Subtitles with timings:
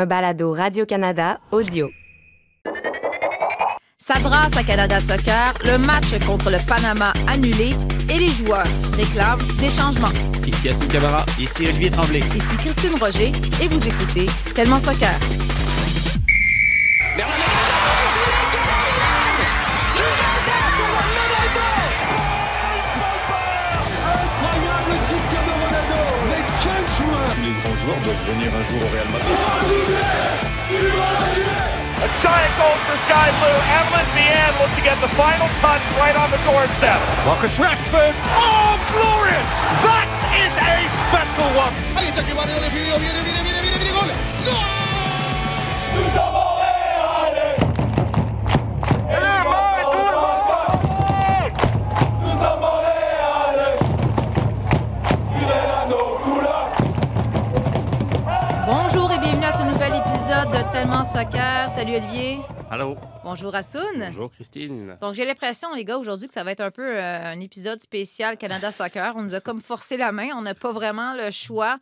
[0.00, 1.90] un balado Radio-Canada audio.
[3.98, 7.74] Ça brasse à Canada Soccer, le match contre le Panama annulé
[8.08, 8.64] et les joueurs
[8.96, 10.08] réclament des changements.
[10.46, 11.24] Ici Assun Camara.
[11.38, 12.20] Ici Olivier Tremblay.
[12.34, 13.32] Ici Christine Roger
[13.62, 15.14] et vous écoutez Tellement Soccer.
[28.26, 29.38] Venir un jour au Real Madrid.
[32.00, 33.58] A giant goal for Sky Blue.
[33.76, 37.00] Evelyn Vianne looked to get the final touch right on the doorstep.
[37.26, 38.14] Marcus Rashford.
[38.36, 39.50] Oh, glorious!
[39.84, 41.74] That is a special one.
[41.96, 44.10] Ahí está que Mario le pidió, viene, viene, viene, viene, viene, gol.
[45.92, 46.39] Bonjour
[60.42, 61.68] épisode de Tellement Soccer.
[61.70, 62.38] Salut Olivier.
[62.70, 62.96] Allô?
[63.24, 63.82] Bonjour Assoun.
[63.98, 64.96] Bonjour Christine.
[65.00, 67.82] Donc j'ai l'impression, les gars, aujourd'hui que ça va être un peu euh, un épisode
[67.82, 69.12] spécial Canada Soccer.
[69.16, 70.28] On nous a comme forcé la main.
[70.36, 71.78] On n'a pas vraiment le choix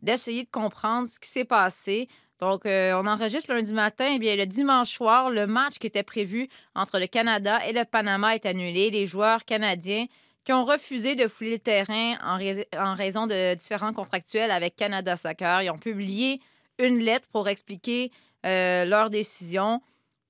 [0.00, 2.08] d'essayer de comprendre ce qui s'est passé.
[2.40, 4.12] Donc, euh, on enregistre lundi matin.
[4.14, 7.84] Eh bien, le dimanche soir, le match qui était prévu entre le Canada et le
[7.84, 8.90] Panama est annulé.
[8.90, 10.06] Les joueurs canadiens
[10.44, 14.76] qui ont refusé de fouler le terrain en, rais- en raison de différents contractuels avec
[14.76, 15.62] Canada Soccer.
[15.62, 16.40] Ils ont publié
[16.78, 18.10] une lettre pour expliquer
[18.46, 19.80] euh, leur décision.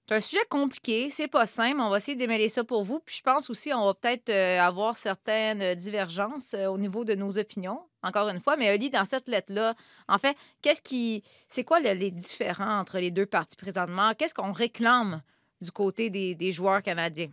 [0.09, 1.81] C'est un sujet compliqué, c'est pas simple.
[1.81, 3.01] On va essayer de démêler ça pour vous.
[3.01, 7.15] Puis je pense aussi on va peut-être euh, avoir certaines divergences euh, au niveau de
[7.15, 8.57] nos opinions, encore une fois.
[8.57, 9.75] Mais Oli, dans cette lettre-là,
[10.09, 11.23] en fait, qu'est-ce qui.
[11.49, 14.15] C'est quoi le- les différents entre les deux parties présentement?
[14.17, 15.21] Qu'est-ce qu'on réclame
[15.61, 17.31] du côté des, des joueurs canadiens?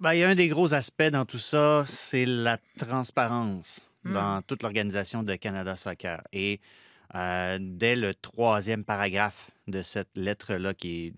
[0.00, 4.14] Ben, il y a un des gros aspects dans tout ça, c'est la transparence Hmm.
[4.14, 6.22] dans toute l'organisation de Canada Soccer.
[6.32, 6.58] Et
[7.14, 11.12] euh, dès le troisième paragraphe de cette lettre-là, qui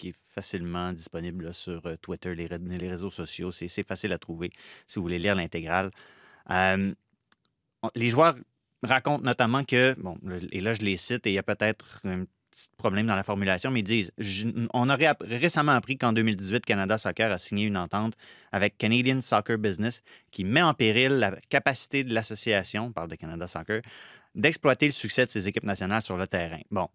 [0.00, 4.50] est, est facilement disponible sur euh, Twitter, les, les réseaux sociaux, c'est facile à trouver
[4.86, 5.90] si vous voulez lire l'intégrale.
[6.50, 6.94] Euh,
[7.94, 8.36] les joueurs
[8.82, 10.18] racontent notamment que, bon,
[10.52, 13.22] et là je les cite, et il y a peut-être un petit problème dans la
[13.24, 17.38] formulation, mais ils disent Je- On aurait app- récemment appris qu'en 2018, Canada Soccer a
[17.38, 18.14] signé une entente
[18.52, 23.16] avec Canadian Soccer Business qui met en péril la capacité de l'association, on parle de
[23.16, 23.82] Canada Soccer,
[24.34, 26.60] d'exploiter le succès de ses équipes nationales sur le terrain.
[26.70, 26.88] Bon,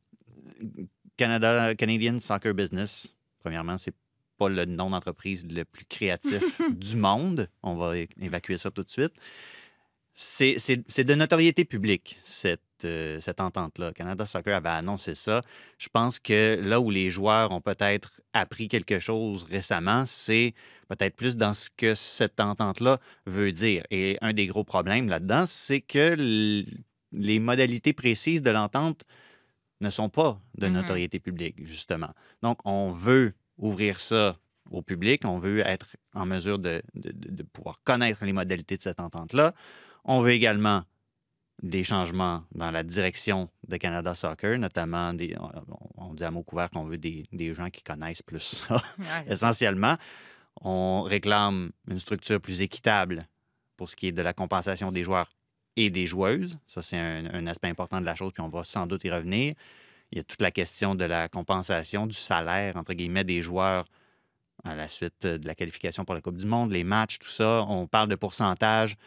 [1.18, 3.94] Canada, Canadian Soccer Business, premièrement, c'est
[4.38, 7.50] pas le nom d'entreprise le plus créatif du monde.
[7.62, 9.12] On va évacuer ça tout de suite.
[10.22, 13.94] C'est de notoriété publique, cette, euh, cette entente-là.
[13.94, 15.40] Canada Soccer avait annoncé ça.
[15.78, 20.54] Je pense que là où les joueurs ont peut-être appris quelque chose récemment, c'est
[20.90, 23.84] peut-être plus dans ce que cette entente-là veut dire.
[23.92, 29.04] Et un des gros problèmes là-dedans, c'est que les modalités précises de l'entente
[29.80, 30.74] ne sont pas de Mhm.
[30.74, 32.14] notoriété publique, justement.
[32.44, 34.38] Donc, on veut ouvrir ça
[34.70, 38.76] au public, on veut être en mesure de, de- de- de pouvoir connaître les modalités
[38.76, 39.54] de cette entente-là.
[40.12, 40.82] On veut également
[41.62, 45.52] des changements dans la direction de Canada Soccer, notamment des, on,
[45.98, 48.82] on dit à mot couvert qu'on veut des, des gens qui connaissent plus ça.
[49.30, 49.98] Essentiellement,
[50.62, 53.28] on réclame une structure plus équitable
[53.78, 55.30] pour ce qui est de la compensation des joueurs
[55.76, 56.58] et des joueuses.
[56.66, 59.12] Ça, c'est un, un aspect important de la chose, puis on va sans doute y
[59.12, 59.54] revenir.
[60.12, 63.86] Il y a toute la question de la compensation du salaire, entre guillemets, des joueurs
[64.64, 67.64] à la suite de la qualification pour la Coupe du Monde, les matchs, tout ça.
[67.70, 68.98] On parle de pourcentage.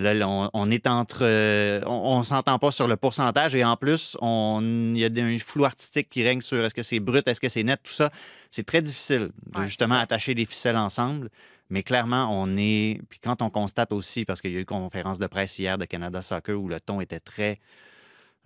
[0.00, 1.18] Là, on, on est entre.
[1.22, 5.38] euh, on ne s'entend pas sur le pourcentage et en plus, il y a un
[5.38, 8.10] flou artistique qui règne sur est-ce que c'est brut, est-ce que c'est net, tout ça.
[8.50, 11.28] C'est très difficile de Ouais, justement attacher les ficelles ensemble.
[11.68, 13.00] Mais clairement, on est.
[13.10, 15.78] Puis quand on constate aussi, parce qu'il y a eu une conférence de presse hier
[15.78, 17.60] de Canada Soccer où le ton était très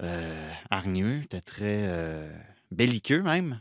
[0.03, 2.31] euh, hargneux, était très euh,
[2.71, 3.61] belliqueux même.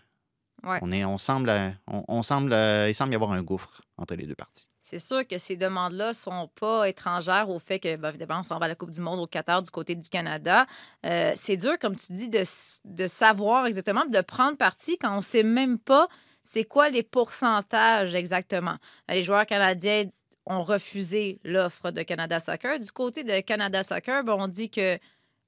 [0.63, 0.79] Ouais.
[0.81, 1.49] On est, on semble,
[1.87, 2.53] on, on semble,
[2.87, 4.67] il semble y avoir un gouffre entre les deux parties.
[4.85, 8.59] C'est sûr que ces demandes-là sont pas étrangères au fait que, ben, évidemment, on s'en
[8.59, 10.65] va à la Coupe du Monde au Qatar du côté du Canada.
[11.05, 15.43] Euh, c'est dur, comme tu dis, de, savoir exactement, de prendre parti quand on sait
[15.43, 16.09] même pas
[16.43, 18.75] c'est quoi les pourcentages exactement.
[19.07, 20.03] Les joueurs canadiens
[20.45, 22.77] ont refusé l'offre de Canada Soccer.
[22.77, 24.99] Du côté de Canada Soccer, ben, on dit que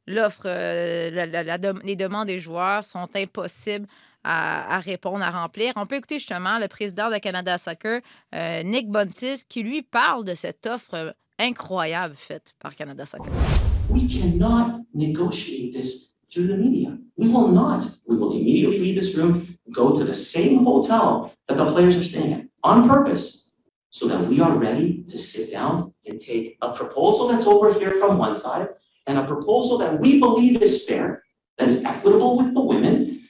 [0.08, 1.10] l'offre, euh,
[1.84, 3.88] les demandes des joueurs sont impossibles
[4.26, 5.74] à, répondre, à remplir.
[5.76, 8.02] On peut écouter justement le président de Canada Soccer,
[8.34, 13.32] euh, Nick Buntis, qui lui parle de cette offre incroyable faite par Canada Soccer.
[13.90, 16.98] We cannot negotiate this through the media.
[17.18, 17.86] We will not.
[18.08, 22.04] We will immediately leave this room, go to the same hotel that the players are
[22.04, 23.56] staying at on purpose
[23.92, 27.92] so that we are ready to sit down and take a proposal that's over here
[28.00, 28.70] from one side
[29.08, 31.24] and a proposal that we believe is fair,
[31.58, 33.22] that is equitable with the women,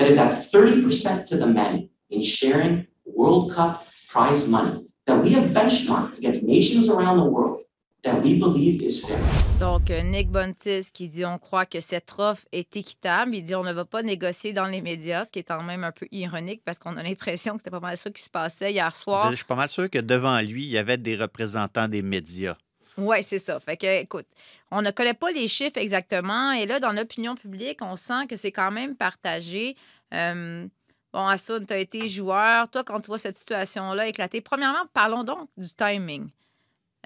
[0.00, 5.50] is at 30% to the men in sharing World Cup prize money that we have
[5.50, 7.60] benchmarked against nations around the world
[8.04, 9.18] that we believe is fair.
[9.58, 13.34] Donc, Nick Buntis qui dit on croit que cette offre est équitable.
[13.34, 15.82] Il dit on ne va pas négocier dans les médias, ce qui est quand même
[15.82, 18.70] un peu ironique parce qu'on a l'impression que c'était pas mal ça qui se passait
[18.70, 19.30] hier soir.
[19.32, 22.56] Je suis pas mal sûr que devant lui, il y avait des représentants des médias.
[22.96, 23.60] Oui, c'est ça.
[23.60, 24.26] Fait que, écoute,
[24.70, 26.52] on ne connaît pas les chiffres exactement.
[26.52, 29.76] Et là, dans l'opinion publique, on sent que c'est quand même partagé.
[30.14, 30.66] Euh,
[31.12, 32.70] bon, Assoun, tu as été joueur.
[32.70, 36.30] Toi, quand tu vois cette situation-là éclater, premièrement, parlons donc du timing.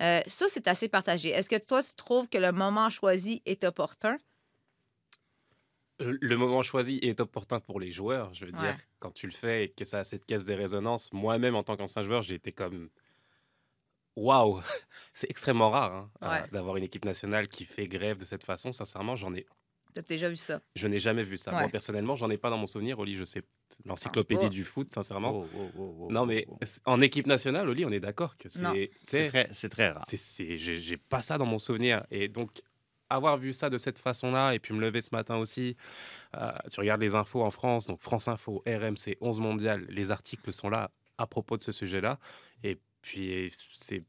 [0.01, 1.29] Euh, ça, c'est assez partagé.
[1.31, 4.17] Est-ce que toi, tu trouves que le moment choisi est opportun?
[6.01, 8.35] Le le moment choisi est opportun pour les joueurs.
[8.35, 8.59] Je veux Ouais.
[8.59, 11.63] dire, quand tu le fais et que ça a cette caisse des résonances, moi-même, en
[11.63, 12.91] tant qu'ancien joueur, j'ai été comme.
[14.17, 14.61] Waouh!
[15.13, 16.49] C'est extrêmement rare hein, euh, Ouais.
[16.53, 18.73] d'avoir une équipe nationale qui fait grève de cette façon.
[18.73, 19.47] Sincèrement, j'en ai.
[19.95, 20.61] Tu as déjà vu ça?
[20.75, 21.51] Je n'ai jamais vu ça.
[21.53, 22.99] Moi, personnellement, j'en ai pas dans mon souvenir.
[22.99, 23.43] Oli, je sais.
[23.85, 25.33] L'encyclopédie du foot, sincèrement.
[25.35, 26.47] Oh, oh, oh, oh, non, mais
[26.87, 28.91] en équipe nationale, Oli, on est d'accord que c'est.
[29.05, 30.05] C'est très, c'est très rare.
[30.07, 32.05] c'est- c'est- j'ai j'ai pas ça dans mon souvenir.
[32.11, 32.63] Et donc,
[33.11, 35.77] avoir vu ça de cette façon-là, et puis me lever ce matin aussi,
[36.37, 40.51] euh, tu regardes les infos en France, donc France Info, RMC, 11 mondial, les articles
[40.55, 42.19] sont là à propos de ce sujet-là.
[42.65, 44.05] Et puis, c'est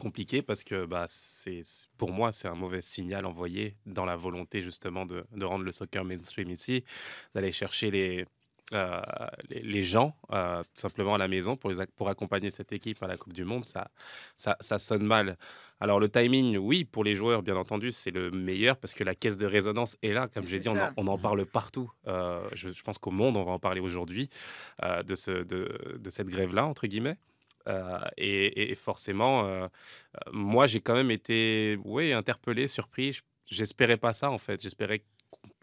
[0.00, 1.62] compliqué parce que bah, c'est
[1.96, 5.72] pour moi, c'est un mauvais signal envoyé dans la volonté justement de, de rendre le
[5.72, 6.84] soccer mainstream ici,
[7.34, 8.24] d'aller chercher les,
[8.74, 9.00] euh,
[9.48, 13.02] les, les gens euh, tout simplement à la maison pour, les, pour accompagner cette équipe
[13.02, 13.64] à la Coupe du Monde.
[13.64, 13.90] Ça,
[14.36, 15.36] ça, ça sonne mal.
[15.80, 19.16] Alors le timing, oui, pour les joueurs, bien entendu, c'est le meilleur parce que la
[19.16, 20.28] caisse de résonance est là.
[20.28, 21.90] Comme j'ai dit, on en, on en parle partout.
[22.06, 24.30] Euh, je, je pense qu'au monde, on va en parler aujourd'hui
[24.80, 27.16] de, ce, de, de cette grève-là, entre guillemets.
[27.68, 33.20] Euh, et, forcément, euh, euh, moi, j'ai quand même été ouais, interpellé, surpris.
[33.46, 34.60] J'espérais pas ça, en fait.
[34.60, 35.04] J'espérais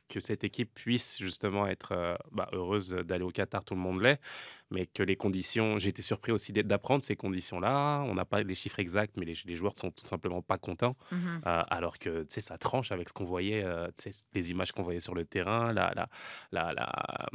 [0.07, 4.21] que cette équipe puisse justement être bah, heureuse d'aller au Qatar, tout le monde l'est,
[4.71, 8.01] mais que les conditions, j'ai été surpris aussi d'être- d'apprendre ces conditions-là.
[8.07, 10.95] On n'a pas les chiffres exacts, mais les, les joueurs sont tout simplement pas contents,
[11.11, 11.41] Mhm.
[11.45, 14.51] euh, alors que tu sais, ça tranche avec ce qu'on voyait, euh, tu sais, les
[14.51, 16.07] images qu'on voyait sur le terrain, la, la,
[16.51, 17.25] la, la-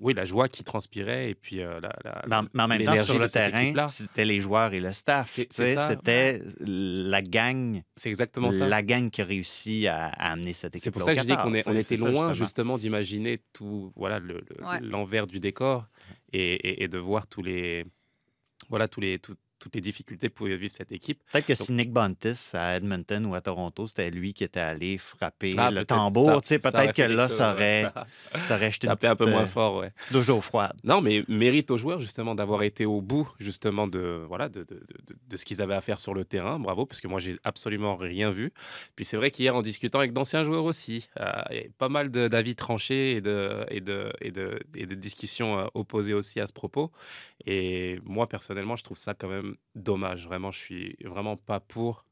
[0.00, 2.84] oui, la joie qui transpirait et puis euh, la, la- Mais en, mais en même
[2.84, 5.28] temps, sur le terrain, c'était les joueurs et le staff.
[5.30, 8.68] C'était la gang, C'est exactement ça.
[8.68, 11.26] la gang qui a réussi à, à amener cette équipe C'est pour ça que je
[11.26, 12.34] dis qu'on on était loin justement.
[12.34, 14.80] justement d'imaginer tout voilà le- le- Ouais.
[14.80, 15.86] l'envers du décor
[16.32, 17.84] et, et- de voir tous les
[18.70, 19.18] voilà tous les
[19.60, 21.20] toutes les difficultés que pouvait vivre cette équipe.
[21.32, 24.58] Peut-être que Donc- si Nick Buntis à Edmonton ou à Toronto, c'était lui qui était
[24.58, 27.84] allé frapper Ah, le tambour, peut-être que là, ça aurait,
[28.42, 29.90] ça aurait jeté une Taper un peu petite, moins euh, fort, ouais.
[29.90, 30.72] petite douche d'eau froide.
[30.82, 34.74] Non, mais mérite aux joueurs justement d'avoir été au bout justement de voilà de, de,
[34.74, 36.58] de- de ce qu'ils avaient à faire sur le terrain.
[36.58, 38.52] Bravo, parce que moi j'ai absolument rien vu.
[38.96, 41.30] Puis c'est vrai qu'hier en discutant avec d'anciens joueurs aussi, euh,
[41.78, 46.14] pas mal d'avis tranchés et de et de et de, et de discussions euh, opposées
[46.14, 46.90] aussi à ce propos.
[47.46, 50.26] Et moi personnellement, je trouve ça quand même dommage.
[50.26, 52.04] Vraiment, je suis vraiment pas pour.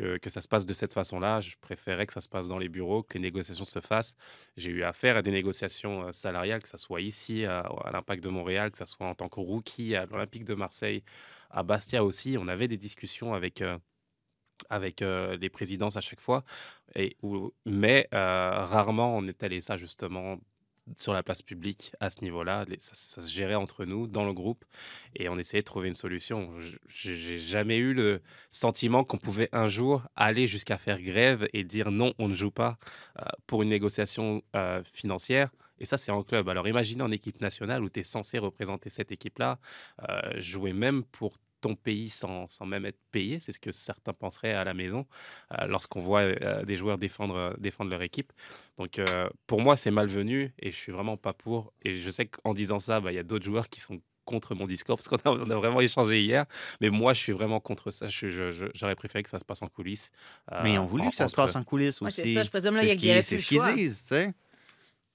[0.00, 1.40] euh, que, ça se passe de cette façon-là.
[1.40, 4.14] Je préférais que ça se passe dans les bureaux, que les négociations se fassent.
[4.56, 8.28] J'ai eu affaire à des négociations euh, salariales, que ce soit ici, à, l'Impact de
[8.30, 11.04] Montréal, que ce soit en tant que rookie à l'Olympique de Marseille,
[11.50, 12.36] à Bastia aussi.
[12.38, 13.78] On avait des discussions avec, euh,
[14.70, 16.44] avec les présidences à chaque fois.
[16.94, 17.16] Et,
[17.66, 20.38] mais rarement on est allé ça justement
[20.96, 22.64] sur la place publique à ce niveau-là.
[22.78, 24.64] Ça, se gérait entre nous, dans le groupe,
[25.16, 26.50] et on essayait de trouver une solution.
[26.88, 31.90] J'ai jamais eu le sentiment qu'on pouvait un jour aller jusqu'à faire grève et dire
[31.90, 32.78] non, on ne joue pas
[33.18, 35.50] euh, pour une négociation euh, financière.
[35.78, 36.48] Et ça, c'est en club.
[36.48, 39.58] Alors imaginez en équipe nationale où tu es censé représenter cette équipe-là,
[40.08, 43.40] euh, jouer même pour ton pays sans, sans même être payé.
[43.40, 45.06] C'est ce que certains penseraient à la maison
[45.58, 48.32] euh, lorsqu'on voit euh, des joueurs défendre, euh, défendre leur équipe.
[48.76, 51.72] Donc euh, pour moi, c'est malvenu et je suis vraiment pas pour.
[51.82, 54.54] Et je sais qu'en disant ça, bah, il y a d'autres joueurs qui sont contre
[54.54, 56.44] mon discours parce qu'on a, on a vraiment échangé hier.
[56.80, 58.06] Mais moi, je suis vraiment contre ça.
[58.08, 60.10] Je- je- je- J'aurais préféré que ça se passe en coulisses.
[60.52, 62.22] euh, Mais ils ont voulu en- que ça se passe en coulisses Ouais, aussi.
[62.22, 64.08] c'est ça, je présume, là, C'est il y ce y qu'ils- C'est ce disent, tu
[64.08, 64.34] sais.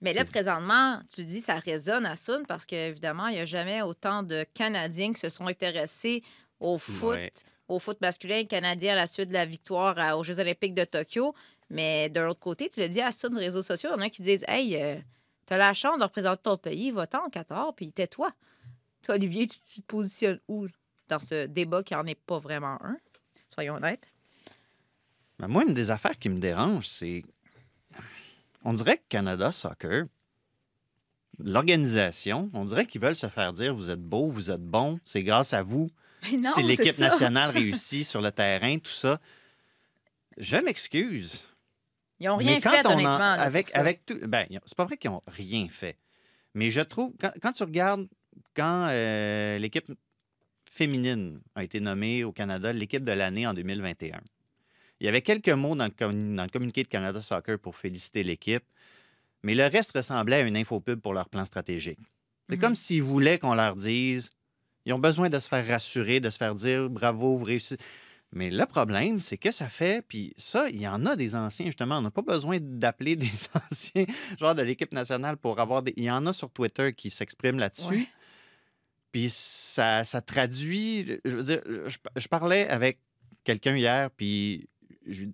[0.02, 3.82] Mais là, présentement, tu dis ça résonne à Sun parce qu'évidemment, il n'y a jamais
[3.82, 6.24] autant de Canadiens qui se sont intéressés
[6.60, 7.32] au foot, Ouais.
[7.68, 10.84] au foot masculin canadien à la suite de la victoire à- aux Jeux olympiques de
[10.84, 11.34] Tokyo.
[11.70, 13.96] Mais de l'autre côté, tu le dis à Sun sur les réseaux sociaux, il y
[13.96, 14.78] en a qui disent Hey,
[15.48, 18.32] tu as la chance de représenter ton pays, va-t'en au Qatar, puis tais-toi.
[19.04, 20.68] Toi, Olivier, tu, tu te positionnes où
[21.10, 22.98] dans ce débat qui n'en est pas vraiment un?
[23.50, 24.14] Soyons honnêtes.
[25.40, 27.24] Ben, moi, une des affaires qui me dérange, c'est.
[28.70, 30.08] On dirait que Canada Soccer,
[31.40, 35.24] l'organisation, on dirait qu'ils veulent se faire dire vous êtes beau, vous êtes bon, c'est
[35.24, 35.90] grâce à vous.
[36.24, 37.08] Mais non, si l'équipe c'est ça.
[37.10, 39.20] nationale réussit sur le terrain, tout ça.
[40.38, 41.40] Je m'excuse.
[42.20, 43.18] Ils n'ont Mais rien quand fait, on en- honnêtement.
[43.20, 43.80] là, avec, pour ça.
[43.80, 45.98] avec tout, ben, c'est pas vrai qu'ils n'ont rien fait.
[46.54, 48.08] Mais je trouve, quand, quand tu regardes,
[48.56, 49.92] quand euh, l'équipe
[50.70, 54.20] féminine a été nommée au Canada l'équipe de l'année en 2021,
[55.00, 57.76] il y avait quelques mots dans le, commu- dans le communiqué de Canada Soccer pour
[57.76, 58.64] féliciter l'équipe,
[59.44, 62.00] mais le reste ressemblait à une infopub pour leur plan stratégique.
[62.50, 62.62] C'est Mhm.
[62.62, 64.32] comme s'ils voulaient qu'on leur dise,
[64.86, 67.78] ils ont besoin de se faire rassurer, de se faire dire bravo, vous réussissez.
[68.34, 71.68] Mais le problème, c'est que ça fait, puis ça, il y en a des anciens,
[71.68, 71.98] justement.
[72.00, 73.32] On n'a pas besoin d'appeler des
[73.72, 74.06] anciens
[74.38, 75.94] joueurs de l'équipe nationale pour avoir des.
[75.96, 77.86] Il y en a sur Twitter qui s'expriment là-dessus.
[77.94, 78.08] Ouais.
[79.12, 81.20] Puis ça, ça traduit.
[81.24, 83.00] Je veux dire, je, je parlais avec
[83.44, 84.68] quelqu'un hier, puis
[85.08, 85.26] je-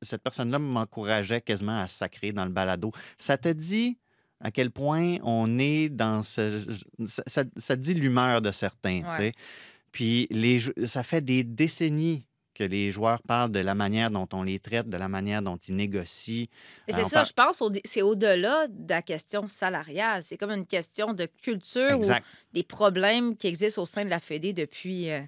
[0.00, 2.92] cette personne-là m'encourageait quasiment à sacrer dans le balado.
[3.18, 3.98] Ça te dit
[4.40, 6.64] à quel point on est dans ce.
[7.26, 9.32] Ça, ça- dit l'humeur de certains, tu sais.
[9.92, 14.42] Puis les, ça fait des décennies que les joueurs parlent de la manière dont on
[14.42, 16.46] les traite, de la manière dont ils négocient.
[16.88, 20.22] Et Euh, c'est ça, je pense, c'est au-delà de la question salariale.
[20.22, 24.10] C'est comme une question de culture Exact, ou des problèmes qui existent au sein de
[24.10, 25.20] la Fédé depuis, euh,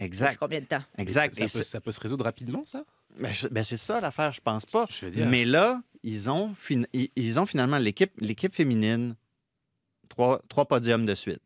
[0.00, 0.82] depuis combien de temps?
[0.96, 1.34] exact.
[1.34, 2.84] Ça, Et ça peut, c'est- ça peut se résoudre rapidement, ça?
[3.18, 4.86] Ben, ben, c'est ça l'affaire, je pense pas.
[4.90, 5.28] Je veux dire.
[5.28, 9.16] Mais là, ils ont, fin- ils ils ont finalement l'équipe, l'équipe féminine,
[10.08, 11.40] trois, trois podiums de suite.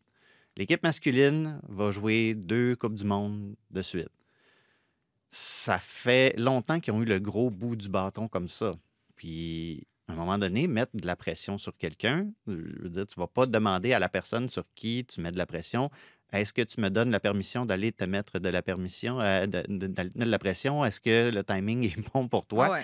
[0.56, 4.08] L'équipe masculine va jouer deux Coupes du Monde de suite.
[5.30, 8.76] Ça fait longtemps qu'ils ont eu le gros bout du bâton comme ça.
[9.16, 13.18] Puis, à un moment donné, mettre de la pression sur quelqu'un, je veux dire, tu
[13.18, 15.90] ne vas pas demander à la personne sur qui tu mets de la pression
[16.40, 19.62] est-ce que tu me donnes la permission d'aller te mettre de la permission, euh, de,
[19.68, 20.84] de- de- de la pression?
[20.84, 22.70] Est-ce que le timing est bon pour toi?
[22.70, 22.82] Ouais.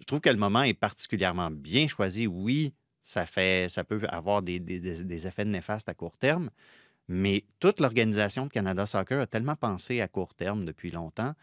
[0.00, 2.26] Je trouve que le moment est particulièrement bien choisi.
[2.26, 6.50] Oui, ça, fait, ça peut avoir des, des- des- des effets néfastes à court terme,
[7.06, 11.34] mais toute l'organisation de Canada Soccer a tellement pensé à court terme depuis longtemps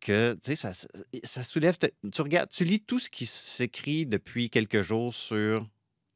[0.00, 1.76] que ça- ça soulève.
[2.12, 5.66] Tu, regardes, tu lis tout ce qui s'écrit depuis quelques jours sur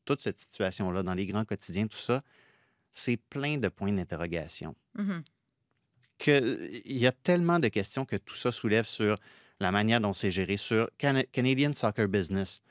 [0.05, 2.23] toute cette situation-là, dans les grands quotidiens, tout ça.
[2.95, 4.75] C'est plein de points d'interrogation
[6.19, 9.19] que il y a tellement de questions que tout ça soulève sur
[9.61, 12.63] la manière dont c'est géré, sur Cana- Canadian Soccer Business.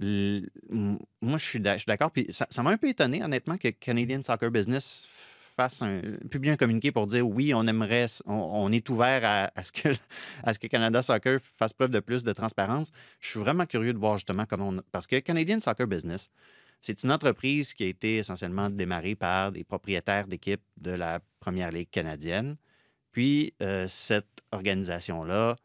[0.00, 2.10] L- moi, je suis d'accord.
[2.10, 5.08] Puis ça m'a un peu étonné, honnêtement, que Canadian Soccer Business
[5.56, 9.50] fasse un, publie un communiqué pour dire oui, on aimerait, on, on est ouvert à,
[9.54, 9.88] à ce que,
[10.42, 12.90] à ce que Canada Soccer fasse preuve de plus de transparence.
[13.20, 14.82] Je suis vraiment curieux de voir justement comment on.
[14.92, 16.28] Parce que Canadian Soccer Business,
[16.84, 21.70] c'est une entreprise qui a été essentiellement démarrée par des propriétaires d'équipes de la Première
[21.70, 22.56] Ligue canadienne.
[23.10, 25.56] Puis, euh, cette organisation-là,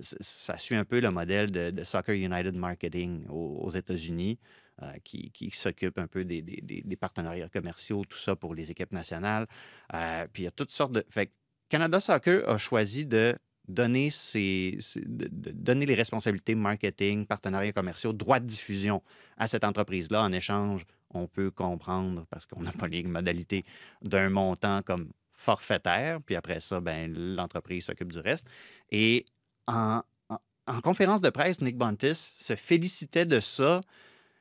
[0.00, 4.38] ça suit un peu le modèle de, Soccer United Marketing aux, États-Unis,
[4.80, 9.46] euh, qui, s'occupe un peu des, partenariats commerciaux, tout ça pour les équipes nationales.
[9.92, 11.04] Euh, puis, il y a toutes sortes de.
[11.10, 11.30] Fait
[11.68, 13.36] Canada Soccer a choisi de
[13.68, 19.02] donner, ses, donner les responsabilités marketing, partenariats commerciaux, droits de diffusion
[19.36, 20.22] à cette entreprise-là.
[20.22, 23.64] En échange, on peut comprendre, parce qu'on n'a pas les modalités,
[24.02, 28.46] d'un montant comme forfaitaire, puis après ça, ben, l'entreprise s'occupe du reste.
[28.90, 29.24] Et
[29.66, 33.80] en, en- en conférence de presse, Nick Bontis se félicitait de ça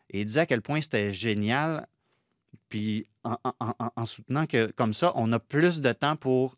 [0.09, 1.87] et disait à quel point c'était génial,
[2.69, 6.57] puis en soutenant que comme ça, on a plus de temps pour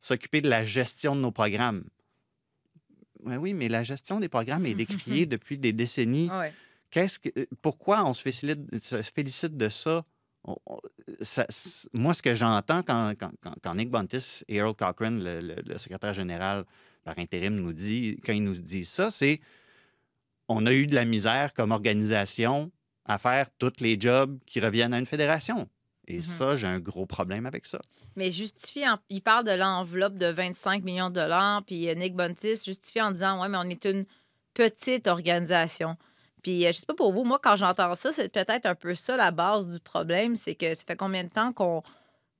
[0.00, 1.84] s'occuper de la gestion de nos programmes.
[3.24, 6.30] Ouais, oui, mais la gestion des programmes est décriée depuis des décennies.
[6.30, 6.52] Ouais.
[6.90, 10.04] Qu'est-ce que, euh, pourquoi on se félicite, se félicite de ça?
[10.44, 10.78] On- on-
[11.22, 15.24] ça- c- moi, ce que j'entends quand, quand, quand- quand Nick Buntis et Earl Cochrane,
[15.24, 16.64] le, le- le secrétaire général
[17.02, 19.40] par intérim, nous dit, quand ils nous disent ça, c'est
[20.48, 22.70] on a eu de la misère comme organisation
[23.06, 25.68] à faire tous les jobs qui reviennent à une fédération.
[26.06, 26.22] Et Mhm.
[26.22, 27.80] ça, j'ai un gros problème avec ça.
[28.16, 32.14] Mais justifie, en- il parle de l'enveloppe de 25 millions de dollars, puis euh, Nick
[32.14, 34.04] Buntis justifie en disant Ouais, mais on est une
[34.52, 35.96] petite organisation.
[36.42, 38.94] Puis euh, je sais pas pour vous, moi, quand j'entends ça, c'est peut-être un peu
[38.94, 41.82] ça la base du problème c'est que ça fait combien de temps qu'on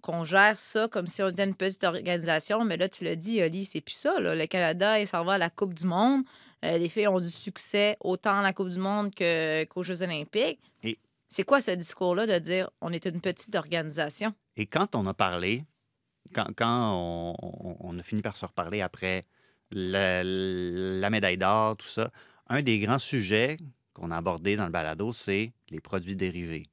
[0.03, 3.41] qu'on gère ça comme si on était une petite organisation, mais là, tu l'as dit,
[3.43, 4.21] Oli, c'est plus ça.
[4.21, 4.35] là.
[4.35, 6.25] Le Canada, il s'en va à la Coupe du Monde.
[6.63, 10.61] Euh, les filles ont du succès autant à la Coupe du Monde qu'aux Jeux olympiques.
[10.83, 10.99] Et-
[11.37, 14.33] C'est quoi ce discours-là de dire on est une petite organisation?
[14.57, 15.65] Et quand on a parlé,
[16.33, 19.25] quand, quand on, on- on a fini par se reparler après
[19.73, 22.13] la, la médaille d'or, tout ça,
[22.49, 23.57] un des grands sujets
[23.95, 26.69] qu'on a abordé dans le balado, c'est les produits dérivés.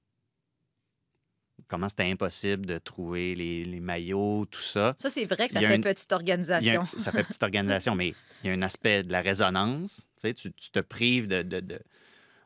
[1.67, 4.93] Comment c'était impossible de trouver les, les maillots, tout ça.
[4.99, 6.81] Ça, c'est vrai que ça fait une- petite organisation.
[6.83, 8.13] un- ça fait petite organisation, mais
[8.43, 10.01] il y a un aspect de la résonance.
[10.21, 11.41] Tu, sais, tu, tu te prives de.
[11.41, 11.81] de- de-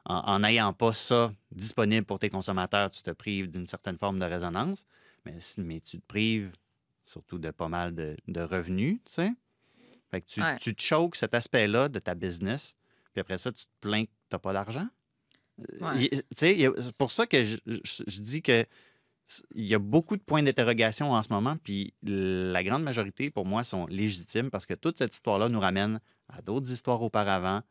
[0.05, 4.25] en n'ayant pas ça disponible pour tes consommateurs, tu te prives d'une certaine forme de
[4.25, 4.85] résonance,
[5.25, 6.51] mais, tu te prives
[7.05, 8.99] surtout de pas mal de, de revenus.
[9.05, 9.33] Tu sais.
[10.11, 10.57] Fait que tu, Ouais.
[10.57, 12.75] tu te choques cet aspect-là de ta business
[13.13, 14.87] puis après ça, tu te plains que tu n'as pas d'argent.
[15.81, 16.09] Euh, Ouais.
[16.35, 18.65] c'est pour ça que je, je- je dis que
[19.55, 23.45] il y a beaucoup de points d'interrogation en ce moment, puis la grande majorité, pour
[23.45, 27.61] moi, sont légitimes parce que toute cette histoire-là nous ramène à d'autres histoires auparavant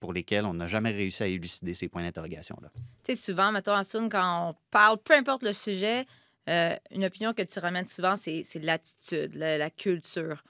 [0.00, 2.70] pour lesquelles on n'a jamais réussi à élucider ces points d'interrogation-là.
[2.74, 6.06] Tu sais, souvent, mettons, Assoun, quand on parle, peu importe le sujet,
[6.48, 10.42] euh, une opinion que tu ramènes souvent, c'est l'attitude, la, la culture.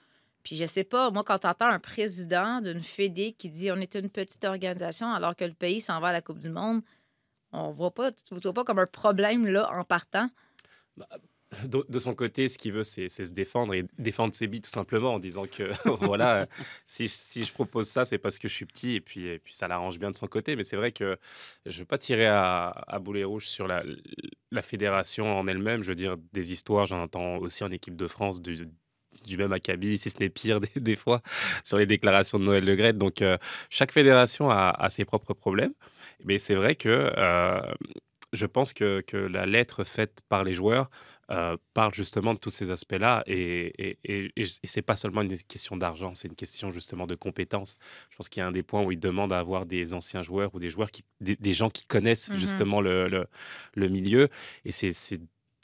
[0.42, 3.76] Puis je sais pas, moi, quand tu entends un président d'une fédé qui dit on
[3.76, 6.82] est une petite organisation alors que le pays s'en va à la Coupe du Monde,
[7.52, 10.28] on voit pas, tu ne vois pas comme un problème là en partant?
[11.68, 15.14] De, son côté, ce qu'il veut, c'est se défendre et défendre ses billes tout simplement
[15.14, 15.70] en disant que
[16.04, 16.48] voilà,
[16.88, 20.10] si, je- propose ça, c'est parce que je suis petit et puis, ça l'arrange bien
[20.10, 20.56] de son côté.
[20.56, 21.16] Mais c'est vrai que
[21.64, 23.82] je ne veux pas tirer à, boulet rouge sur la,
[24.62, 25.82] fédération en elle-même.
[25.82, 28.66] Je veux dire, des histoires, j'en entends aussi en équipe de France du,
[29.38, 31.22] même acabit, si ce n'est pire des, fois,
[31.62, 32.98] sur les déclarations de Noël Le Graët.
[32.98, 33.38] Donc, euh,
[33.70, 35.74] chaque fédération a, ses propres problèmes.
[36.24, 37.60] Mais c'est vrai que euh,
[38.32, 40.90] je pense que la lettre faite par les joueurs
[41.30, 43.22] euh, parle justement de tous ces aspects-là.
[43.26, 47.14] Et, et, et, et c'est pas seulement une question d'argent, c'est une question justement de
[47.14, 47.78] compétences.
[48.10, 50.22] Je pense qu'il y a un des points où ils demandent à avoir des anciens
[50.22, 52.36] joueurs ou des joueurs, qui, des, des gens qui connaissent Mhm.
[52.36, 53.26] justement le, le,
[53.74, 54.28] le milieu.
[54.64, 54.92] Et c'est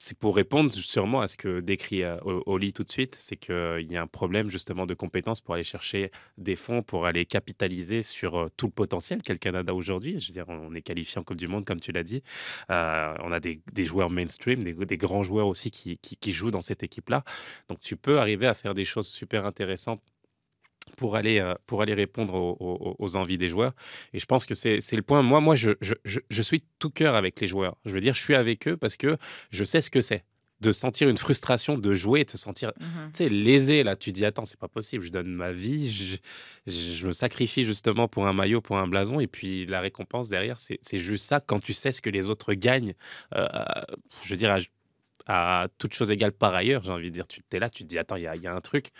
[0.02, 3.86] c'est- pour répondre sûrement à ce que décrit euh, Oli tout de suite, c'est qu'il
[3.90, 8.02] y a un problème justement de compétences pour aller chercher des fonds, pour aller capitaliser
[8.02, 10.18] sur euh, tout le potentiel qu'a le Canada aujourd'hui.
[10.18, 12.22] Je veux dire, on est qualifié en Coupe du Monde, comme tu l'as dit.
[12.70, 17.24] Euh, on a des, joueurs mainstream, des, grands joueurs aussi qui jouent dans cette équipe-là.
[17.68, 20.02] Donc tu peux arriver à faire des choses super intéressantes
[20.96, 23.72] pour aller, euh, pour aller répondre aux, aux- aux envies des joueurs.
[24.12, 25.22] Et je pense que c'est le point.
[25.22, 27.76] Moi, moi je, je, je, suis tout cœur avec les joueurs.
[27.84, 29.16] Je veux dire, je suis avec eux parce que
[29.50, 30.24] je sais ce que c'est
[30.60, 33.10] de sentir une frustration de jouer de se sentir Mhm.
[33.12, 36.16] tu sais, lésé, là, tu dis, attends, c'est pas possible, je donne ma vie, je,
[36.72, 40.60] je- me sacrifie justement pour un maillot, pour un blason, et puis la récompense derrière,
[40.60, 42.94] c'est juste ça, quand tu sais ce que les autres gagnent,
[43.34, 43.48] euh,
[44.24, 44.56] je veux dire,
[45.26, 47.82] à, à toute chose égale par ailleurs, j'ai envie de dire, tu es là, tu
[47.82, 48.90] te dis, attends, il y y a un truc.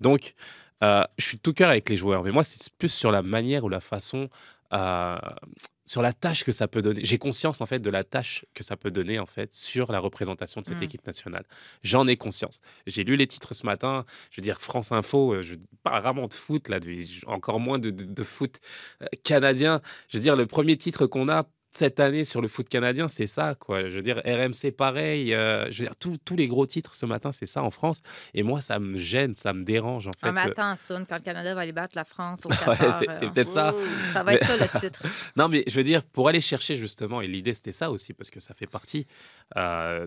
[0.00, 0.34] Donc,
[0.82, 3.64] euh, je suis tout cœur avec les joueurs, mais moi, c'est plus sur la manière
[3.64, 4.28] ou la façon,
[4.72, 5.16] euh,
[5.84, 7.04] sur la tâche que ça peut donner.
[7.04, 10.00] J'ai conscience, en fait, de la tâche que ça peut donner, en fait, sur la
[10.00, 10.84] représentation de cette Mm.
[10.84, 11.44] équipe nationale.
[11.84, 12.60] J'en ai conscience.
[12.86, 16.26] J'ai lu les titres ce matin, je veux dire, France Info, euh, je parle rarement
[16.26, 18.56] de foot, là, de- encore moins de, de- de foot
[19.22, 19.80] canadien.
[20.08, 21.44] Je veux dire, le premier titre qu'on a
[21.76, 23.88] cette année sur le foot canadien, c'est ça, quoi.
[23.90, 27.32] Je veux dire, RMC pareil, euh, je veux dire, tous- les gros titres ce matin,
[27.32, 28.02] c'est ça en France.
[28.34, 30.32] Et moi, ça me gêne, ça me dérange, en fait.
[30.32, 33.06] Mais euh, attends, Assoun, quand le Canada va aller battre la France au Ouais, c'est
[33.14, 33.74] c'est euh, peut-être ça.
[34.12, 35.02] ça va être ça le titre.
[35.36, 38.30] Non, mais je veux dire, pour aller chercher justement, et l'idée c'était ça aussi, parce
[38.30, 39.06] que ça fait partie
[39.56, 40.06] euh,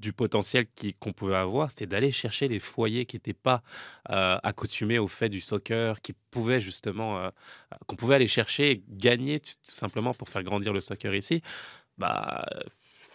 [0.00, 0.64] du potentiel
[1.00, 3.62] qu'on pouvait avoir, c'est d'aller chercher les foyers qui n'étaient pas
[4.10, 7.30] euh, accoutumés au fait du soccer, qui pouvaient justement, euh,
[7.86, 11.42] qu'on pouvait aller chercher gagner tout simplement pour faire grandir le soccer ici.
[11.98, 12.44] Bah,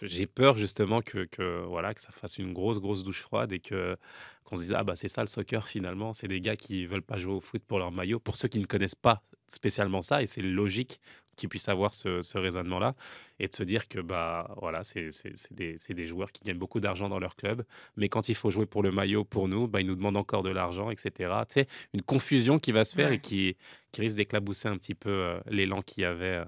[0.02, 3.60] j'ai peur justement que, que, voilà que ça fasse une grosse grosse douche froide et
[3.60, 3.96] que
[4.44, 6.12] qu'on se dise ah bah c'est ça le soccer finalement.
[6.12, 8.18] C'est des gars qui veulent pas jouer au foot pour leur maillot.
[8.20, 11.00] Pour ceux qui ne connaissent pas spécialement ça et c'est logique
[11.36, 12.94] qu'ils puissent avoir ce, ce raisonnement là
[13.38, 16.42] et de se dire que bah voilà c'est c'est- c'est des, c'est des joueurs qui
[16.42, 17.62] gagnent beaucoup d'argent dans leur club
[17.96, 20.42] mais quand il faut jouer pour le maillot pour nous bah ils nous demandent encore
[20.42, 21.10] de l'argent etc
[21.48, 23.16] tu sais une confusion qui va se faire Ouais.
[23.16, 23.56] et qui
[23.92, 26.44] qui risque d'éclabousser un petit peu euh, l'élan qu'il y avait euh,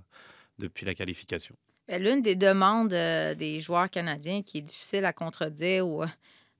[0.58, 1.56] depuis la qualification
[1.88, 6.06] L'une des demandes euh, des joueurs canadiens qui est difficile à contredire ou euh,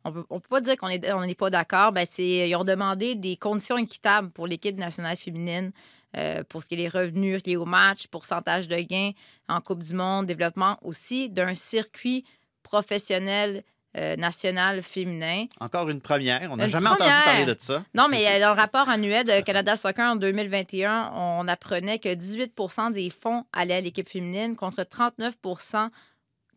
[0.04, 2.64] on peut, peut pas dire qu'on est- on n'est pas d'accord, ben, c'est ils ont
[2.64, 5.72] demandé des conditions équitables pour l'équipe nationale féminine
[6.16, 9.12] euh, pour ce qui est des revenus liés au match, pourcentage de gains
[9.48, 12.24] en Coupe du Monde, développement aussi d'un circuit
[12.62, 13.64] professionnel
[13.96, 15.46] euh, national féminin.
[15.60, 16.50] Encore une première.
[16.50, 17.84] On n'a jamais entendu parler de ça.
[17.94, 22.08] Non, mais euh, dans le rapport annuel de Canada Soccer en 2021, on apprenait que
[22.08, 25.90] 18% des fonds allaient à l'équipe féminine contre 39%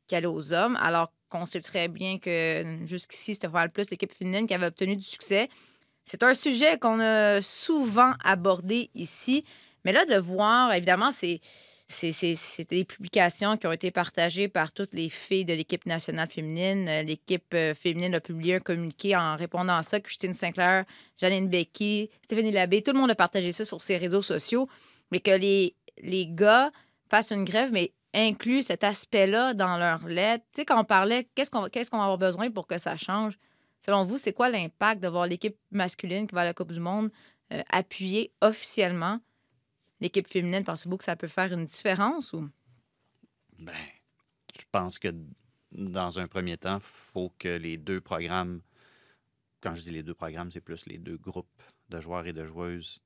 [0.08, 3.90] qui allaient aux hommes, alors qu'on sait très bien que jusqu'ici, c'était pas mal plus
[3.92, 5.50] l'équipe féminine qui avait obtenu du succès.
[6.06, 9.44] C'est un sujet qu'on a souvent abordé ici,
[9.84, 11.40] mais là, de voir, évidemment, c'est.
[11.88, 16.88] C'est- des publications qui ont été partagées par toutes les filles de l'équipe nationale féminine.
[16.88, 20.00] Euh, L'équipe euh, féminine a publié un communiqué en répondant à ça.
[20.00, 20.86] Christine Sinclair,
[21.18, 24.68] Janine Becky, Stéphanie Labbé, tout le monde a partagé ça sur ses réseaux sociaux.
[25.12, 25.76] Mais que les,
[26.28, 26.72] gars
[27.10, 30.44] fassent une grève, mais incluent cet aspect-là dans leur lettre.
[30.54, 32.98] Tu sais, quand on parlait, qu'est-ce qu'on qu'est-ce qu'on va avoir besoin pour que ça
[32.98, 33.38] change?
[33.86, 36.80] Selon vous, c'est quoi l'impact de voir l'équipe masculine qui va à la Coupe du
[36.80, 37.10] Monde
[37.54, 39.20] euh, appuyer officiellement
[40.00, 40.64] l'équipe féminine?
[40.64, 42.50] Pensez-vous que ça peut faire une différence ou?
[43.60, 43.74] Ben,
[44.60, 45.10] je pense que
[45.72, 48.62] dans un premier temps, il faut que les deux programmes,
[49.62, 52.46] quand je dis les deux programmes, c'est plus les deux groupes de joueurs et de
[52.46, 53.02] joueuses,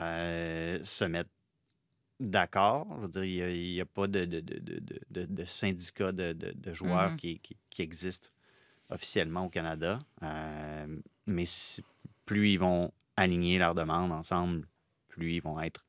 [0.00, 1.30] euh, se mettre
[2.20, 2.86] d'accord.
[2.96, 6.34] Je veux dire, il n'y a, pas de, de, de, de, de- de syndicat de,
[6.74, 7.16] joueurs Mhm.
[7.16, 8.32] qui, qui, qui existe
[8.90, 9.98] officiellement au Canada.
[10.22, 11.82] Euh, mais si-
[12.26, 14.66] plus ils vont aligner leurs demandes ensemble,
[15.08, 15.84] plus ils vont être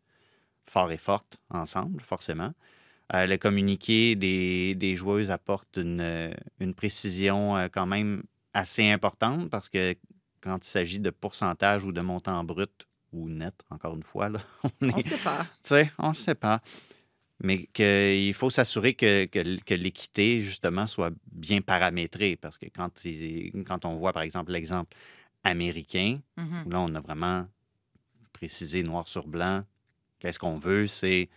[0.65, 2.54] forts et fortes ensemble, forcément.
[3.13, 8.23] Euh, le communiqué des, des joueuses apporte une, une précision euh, quand même
[8.54, 9.95] assez importante parce que
[10.41, 14.39] quand il s'agit de pourcentage ou de montant brut ou net, encore une fois, là,
[14.82, 15.45] on est, sait pas.
[15.99, 16.62] on ne sait pas.
[17.43, 22.38] Mais qu'il faut s'assurer que, que que l'équité, justement, soit bien paramétrée.
[22.38, 24.95] Parce que quand, il- quand on voit, par exemple, l'exemple
[25.43, 26.63] américain, Mhm.
[26.65, 27.47] où là, on a vraiment
[28.32, 29.63] précisé noir sur blanc.
[30.23, 30.88] Qu'est-ce qu'on veut?
[30.88, 31.29] C'est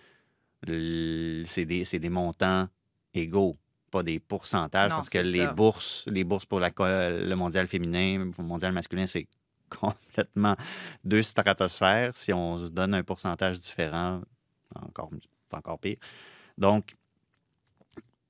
[0.65, 2.69] des, des montants
[3.13, 3.57] égaux,
[3.91, 4.91] pas des pourcentages.
[4.91, 5.53] Non, parce que les ça.
[5.53, 9.27] bourses, les bourses pour la, le mondial féminin, pour le mondial masculin, c'est
[9.69, 10.55] complètement
[11.05, 12.17] deux stratosphères.
[12.17, 14.23] Si on se donne un pourcentage différent,
[14.77, 15.11] encore,
[15.51, 15.97] c'est encore pire.
[16.57, 16.95] Donc,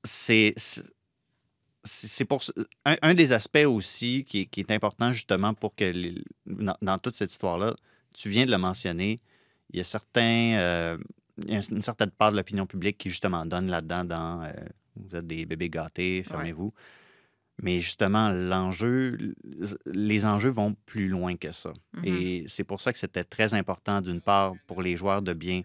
[0.05, 2.43] c'est c'est- pour
[2.85, 6.77] un, un des aspects aussi qui, est- qui est important justement pour que les- dans,
[6.83, 7.77] dans toute cette histoire-là,
[8.15, 9.21] tu viens de le mentionner,
[9.71, 10.99] il y a certains euh,
[11.45, 14.51] il y a une certaine part de l'opinion publique qui justement donne là-dedans dans euh,
[14.97, 16.73] vous êtes des bébés gâtés, fermez-vous.
[17.63, 19.35] Mais justement, l'enjeu,
[19.87, 21.73] les enjeux vont plus loin que ça.
[21.95, 22.05] Mhm.
[22.05, 25.63] Et c'est pour ça que c'était très important, d'une part, pour les joueurs de bien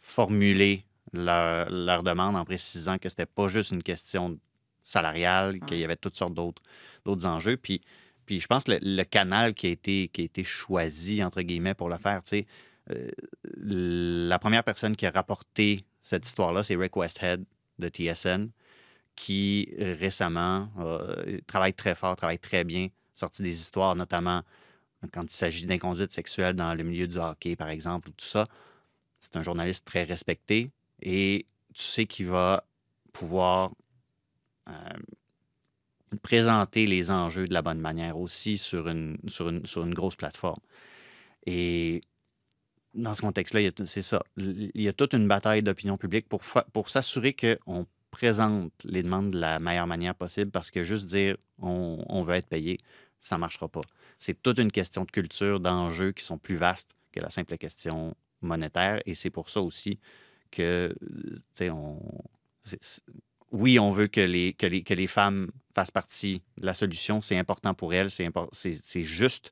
[0.00, 4.38] formuler leur, leur demande en précisant que c'était pas juste une question
[4.82, 6.62] salariale, qu'il y avait toutes sortes d'autres,
[7.04, 7.56] d'autres enjeux.
[7.56, 7.82] Puis,
[8.26, 11.42] puis je pense que le, le canal qui a, été, qui a été choisi, entre
[11.42, 12.46] guillemets, pour le faire, tu sais,
[12.90, 13.10] euh,
[13.44, 17.44] la première personne qui a rapporté cette histoire-là, c'est Rick Westhead
[17.78, 18.48] de TSN,
[19.16, 24.42] qui euh, récemment euh, travaille très fort, travaille très bien, sorti des histoires, notamment
[25.12, 28.48] quand il s'agit d'inconduite sexuelle dans le milieu du hockey, par exemple, ou tout ça.
[29.20, 30.70] C'est un journaliste très respecté
[31.02, 32.64] et tu sais qu'il va
[33.12, 33.72] pouvoir
[36.22, 40.16] présenter les enjeux de la bonne manière aussi sur une, sur une, sur une grosse
[40.16, 40.60] plateforme.
[41.46, 42.02] Et
[42.98, 44.22] dans ce contexte-là, c'est ça.
[44.36, 49.30] Il y a toute une bataille d'opinion publique pour, pour s'assurer qu'on présente les demandes
[49.30, 52.78] de la meilleure manière possible parce que juste dire on, on veut être payé,
[53.20, 53.80] ça ne marchera pas.
[54.18, 58.14] C'est toute une question de culture, d'enjeux qui sont plus vastes que la simple question
[58.40, 59.00] monétaire.
[59.06, 59.98] Et c'est pour ça aussi
[60.50, 62.00] que, tu sais, on.
[63.52, 67.20] oui, on veut que les, que, les, que les femmes fassent partie de la solution.
[67.20, 69.50] C'est important pour elles, c'est juste.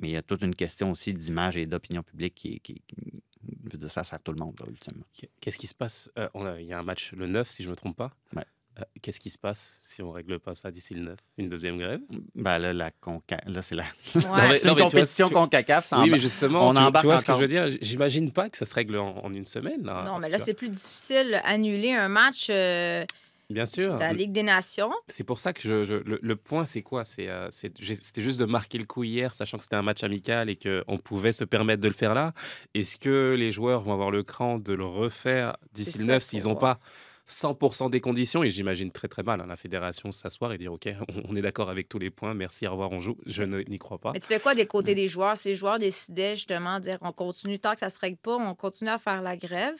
[0.00, 3.22] Mais il y a toute une question aussi d'image et d'opinion publique qui, qui, qui-
[3.66, 5.04] je veux dire, ça sert tout le monde, là, ultimement.
[5.40, 7.62] Qu'est-ce qui se passe Euh, on a- Il y a un match le 9, si
[7.62, 8.10] je ne me trompe pas.
[8.34, 8.42] Ouais.
[8.80, 11.78] Euh, Qu'est-ce qui se passe si on règle pas ça d'ici le 9 Une deuxième
[11.78, 12.00] grève?
[12.34, 13.38] Ben là, la conca...
[13.46, 13.84] là c'est la...
[14.16, 14.22] Ouais.
[14.64, 15.86] non, une compétition tu- CONCACAF.
[15.86, 17.68] ça Oui, mais justement, on tu, embarque tu vois ce que je veux dire?
[17.80, 19.84] J'imagine pas que ça se règle en, en une semaine.
[19.84, 23.04] là, Non, mais là, c'est plus difficile d'annuler un match euh,
[23.50, 23.96] Bien sûr.
[23.96, 24.92] la Ligue des Nations.
[25.08, 27.04] C'est pour ça que je, je- le, le point, c'est quoi?
[27.04, 30.48] C'est, euh, C'était juste de marquer le coup hier, sachant que c'était un match amical
[30.48, 32.32] et qu'on pouvait se permettre de le faire là.
[32.74, 36.22] Est-ce que les joueurs vont avoir le cran de le refaire d'ici le ça 9
[36.22, 36.78] qu'il s'ils n'ont pas
[37.26, 38.42] 100% des conditions?
[38.42, 40.88] Et j'imagine très très mal hein, la fédération s'asseoir et dire OK,
[41.28, 43.16] on, est d'accord avec tous les points, merci, au revoir, on joue.
[43.26, 44.12] Je ne- n'y crois pas.
[44.12, 45.36] Mais tu fais quoi des côtés des joueurs?
[45.36, 48.36] Si les joueurs décidaient justement de dire on continue tant que ça se règle pas,
[48.36, 49.76] on continue à faire la grève.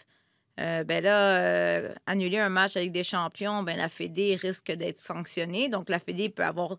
[0.60, 5.00] Euh, ben là, euh, annuler un match avec des champions, ben la Fédé risque d'être
[5.00, 5.68] sanctionnée.
[5.68, 6.76] Donc la Fédé peut avoir,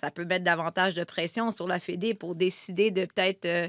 [0.00, 3.68] ça peut mettre davantage de pression sur la Fédé pour décider de peut-être euh,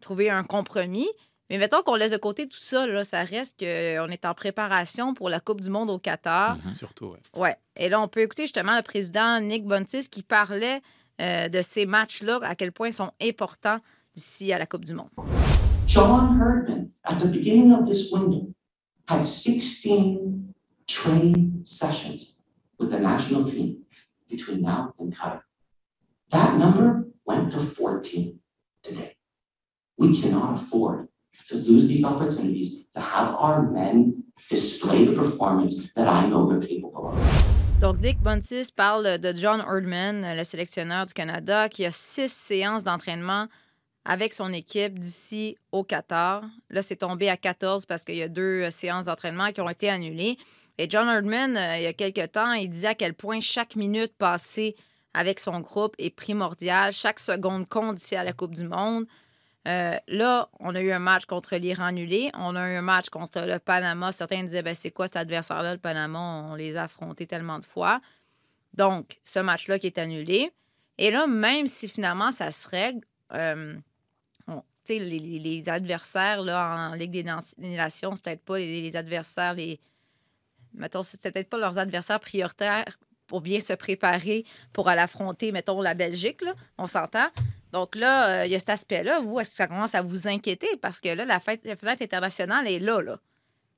[0.00, 1.08] trouver un compromis.
[1.50, 5.12] Mais mettons qu'on laisse de côté tout ça, là, ça reste qu'on est en préparation
[5.12, 6.56] pour la Coupe du Monde au Qatar.
[6.64, 6.72] Mhm.
[6.72, 7.20] Surtout, ouais.
[7.36, 7.56] Ouais.
[7.76, 10.80] Et là, on peut écouter justement le président Nick Bontis qui parlait
[11.20, 13.78] euh, de ces matchs-là, à quel point ils sont importants
[14.14, 15.10] d'ici à la Coupe du Monde.
[15.86, 18.48] John Herdman, at the beginning of this window,
[19.08, 20.54] had 16
[20.86, 22.36] training sessions
[22.78, 23.84] with the national team
[24.28, 25.42] between now and Qatar.
[26.30, 28.38] That number went to 14
[28.82, 29.16] today.
[29.96, 31.08] We cannot afford
[31.48, 36.60] to lose these opportunities to have our men display the performance that I know they're
[36.60, 37.44] capable of.
[37.80, 42.84] Donc, Nick Bontis parle de John Herdman, le sélectionneur du Canada, qui a six séances
[42.84, 43.48] d'entraînement
[44.04, 46.44] avec son équipe d'ici au Qatar.
[46.70, 49.68] Là, c'est tombé à 14 parce qu'il y a deux euh, séances d'entraînement qui ont
[49.68, 50.36] été annulées.
[50.78, 53.76] Et John Herdman, euh, il y a quelques temps, il disait à quel point chaque
[53.76, 54.76] minute passée
[55.14, 56.92] avec son groupe est primordiale.
[56.92, 59.06] Chaque seconde compte d'ici à la Coupe du Monde.
[59.66, 62.30] Euh, là, on a eu un match contre l'Iran annulé.
[62.34, 64.12] On a eu un match contre le Panama.
[64.12, 66.18] Certains disaient, ben, c'est quoi cet adversaire-là, le Panama?
[66.50, 68.00] On les a affrontés tellement de fois.
[68.74, 70.52] Donc, ce match-là qui est annulé.
[70.98, 73.00] Et là, même si finalement ça se règle,
[73.32, 73.74] euh,
[74.88, 79.80] les, adversaires là, en Ligue des Nations, c'est peut-être pas les, adversaires, les.
[80.74, 85.80] Mettons, c'est peut-être pas leurs adversaires prioritaires pour bien se préparer pour aller affronter, mettons,
[85.80, 86.42] la Belgique,
[86.78, 87.28] on s'entend.
[87.72, 89.20] Donc là, euh, il y a cet aspect-là.
[89.20, 90.68] Vous, est-ce que ça commence à vous inquiéter?
[90.80, 93.18] Parce que là, la, fête, la fenêtre internationale est là, là.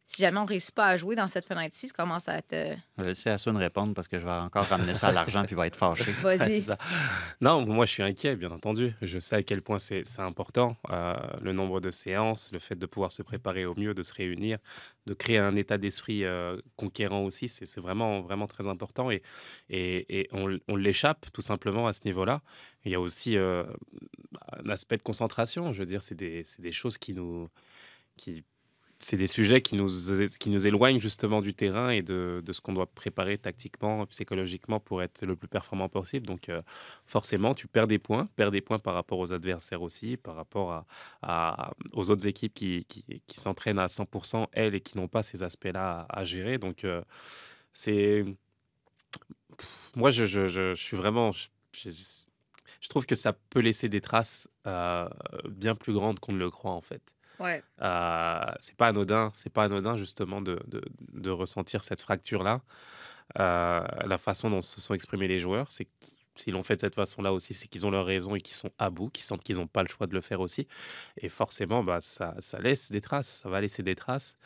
[0.09, 2.53] Si jamais on ne réussit pas à jouer dans cette fenêtre-ci, ça commence à être.
[2.53, 5.43] euh, Je vais laisser Assun répondre parce que je vais encore ramener ça à l'argent
[5.43, 6.13] puis il va être fâché.
[6.23, 6.39] Vas-y.
[6.61, 6.79] c'est ça.
[7.41, 8.95] Non, moi je suis inquiet, bien entendu.
[9.03, 10.77] Je sais à quel point c'est c'est important.
[10.91, 14.15] euh, le nombre de séances, le fait de pouvoir se préparer au mieux, de se
[14.15, 14.59] réunir,
[15.07, 19.11] de créer un état d'esprit euh, conquérant aussi, c'est c'est vraiment, vraiment très important.
[19.11, 19.23] Et,
[19.71, 22.43] et, et on, on l'échappe tout simplement à ce niveau-là.
[22.85, 23.65] Il y a aussi euh,
[24.65, 25.73] un aspect de concentration.
[25.73, 27.49] Je veux dire, c'est des, c'est des choses qui nous.
[28.17, 28.45] Qui,
[28.99, 29.89] c'est des sujets qui nous,
[30.41, 34.81] qui nous éloignent justement du terrain et de, de ce qu'on doit préparer tactiquement, psychologiquement
[34.81, 36.27] pour être le plus performant possible.
[36.27, 36.63] Donc, euh,
[37.05, 40.73] forcément, tu perds des points, perds des points par rapport aux adversaires aussi, par rapport
[40.73, 40.87] à,
[41.23, 45.23] à- aux autres équipes qui, qui, qui s'entraînent à 100%, elles, et qui n'ont pas
[45.23, 46.59] ces aspects-là à, gérer.
[46.59, 47.03] Donc, euh,
[47.75, 48.25] c'est.
[49.95, 51.33] Moi, je, je, je, suis vraiment.
[51.73, 55.09] Je trouve que ça peut laisser des traces euh,
[55.49, 57.16] bien plus grandes qu'on ne le croit, en fait.
[57.83, 60.59] Euh, c'est pas anodin, c'est pas anodin justement de,
[61.13, 62.63] de, ressentir cette fracture-là.
[63.39, 65.89] Euh, la façon dont se sont exprimés les joueurs, c'est
[66.37, 68.71] s'ils l'ont fait de cette façon-là aussi, c'est qu'ils ont leur raison et qu'ils sont
[68.79, 70.69] à bout, qu'ils sentent qu'ils n'ont pas le choix de le faire aussi.
[71.17, 74.37] Et forcément, bah, ça, laisse des traces, ça va laisser des traces.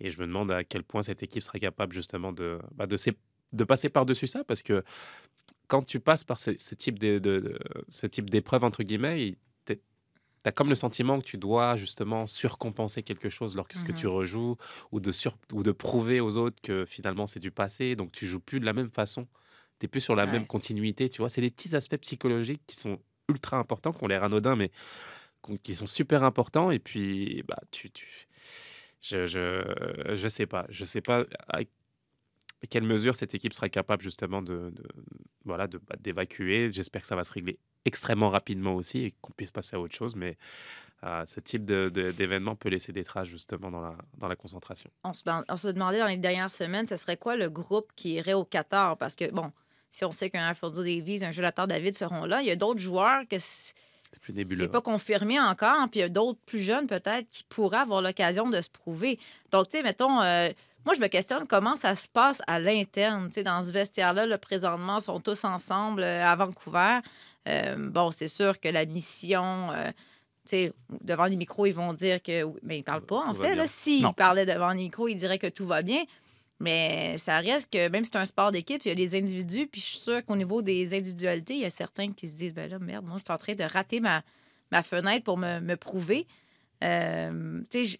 [0.00, 3.64] Et je me demande à quel point cette équipe sera capable justement de, bah, de,
[3.64, 4.82] passer par-dessus ça, parce que
[5.68, 9.36] quand tu passes par ce, type de- ce type d'épreuve entre guillemets,
[10.42, 13.94] t'as comme le sentiment que tu dois justement surcompenser quelque chose lorsque Mhm.
[13.94, 14.56] tu rejoues
[14.90, 18.26] ou de sur, ou de prouver aux autres que finalement c'est du passé, donc tu
[18.26, 19.28] joues plus de la même façon,
[19.78, 20.32] t'es plus sur la Ouais.
[20.32, 21.28] même continuité, tu vois.
[21.28, 24.70] C'est des petits aspects psychologiques qui sont ultra importants, qui ont l'air anodins, mais
[25.62, 26.70] qui sont super importants.
[26.70, 28.06] Et puis, bah, tu, tu,
[29.00, 31.24] je, je, je sais pas, je sais pas
[32.66, 34.88] quelle mesure cette équipe sera capable justement de, de-
[35.44, 36.70] voilà, de, bah, d'évacuer?
[36.70, 39.94] J'espère que ça va se régler extrêmement rapidement aussi et qu'on puisse passer à autre
[39.96, 40.14] chose.
[40.16, 40.36] Mais
[41.04, 44.36] euh, ce type de, de- d'événement peut laisser des traces justement dans la, dans la
[44.36, 44.90] concentration.
[45.04, 48.14] on se, on se demandait dans les dernières semaines, ce serait quoi le groupe qui
[48.14, 48.96] irait au Qatar?
[48.96, 49.50] Parce que, bon,
[49.90, 52.80] si on sait qu'un Alfonso Davies, un Jonathan David seront là, il y a d'autres
[52.80, 53.74] joueurs que c'est
[54.68, 58.48] pas confirmé encore, puis il y a d'autres plus jeunes peut-être qui pourraient avoir l'occasion
[58.48, 59.18] de se prouver.
[59.50, 60.50] Donc, tu sais, mettons, euh,
[60.84, 63.28] moi, je me questionne comment ça se passe à l'interne.
[63.28, 66.98] Tu sais, dans ce vestiaire-là, là, présentement, ils sont tous ensemble euh, à Vancouver.
[67.48, 69.92] Euh, bon, c'est sûr que la mission, euh, tu
[70.46, 72.44] sais, devant les micros, ils vont dire que.
[72.62, 73.66] Mais ils parlent pas, en Tout fait.
[73.66, 76.02] s'ils parlaient devant les micros, ils diraient que tout va bien.
[76.60, 79.66] Mais ça reste que même si c'est un sport d'équipe, il y a des individus,
[79.66, 82.54] puis je suis sûre qu'au niveau des individualités, il y a certains qui se disent
[82.54, 84.22] ben là, merde, moi, je suis en train de rater ma,
[84.70, 86.26] ma fenêtre pour me, me prouver.
[86.84, 87.98] Euh, tu sais,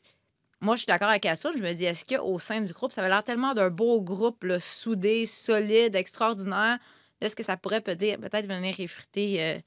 [0.62, 1.52] moi, je suis d'accord avec Assoun.
[1.56, 4.44] Je me dis, est-ce qu'au sein du groupe, ça avait l'air tellement d'un beau groupe,
[4.44, 6.78] là, soudé, solide, extraordinaire.
[7.20, 9.58] Est-ce que ça pourrait peut-être peut venir effriter euh,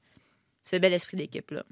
[0.64, 1.62] ce bel esprit d'équipe-là?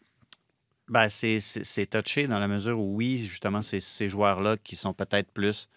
[0.89, 1.41] Ben, c'est-
[1.87, 5.69] touché dans la mesure où, oui, justement, c'est ces joueurs-là qui sont peut-être plus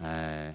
[0.00, 0.52] euh,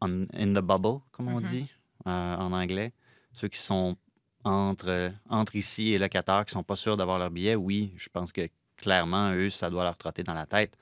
[0.00, 1.46] on- in the bubble, comme on Mhm.
[1.46, 1.66] dit
[2.06, 2.92] euh, en anglais.
[3.32, 3.96] Ceux qui sont
[4.44, 8.08] entre, entre ici et le Qatar, qui sont pas sûrs d'avoir leur billet, oui, je
[8.08, 10.76] pense que clairement, eux, ça doit leur trotter dans la tête.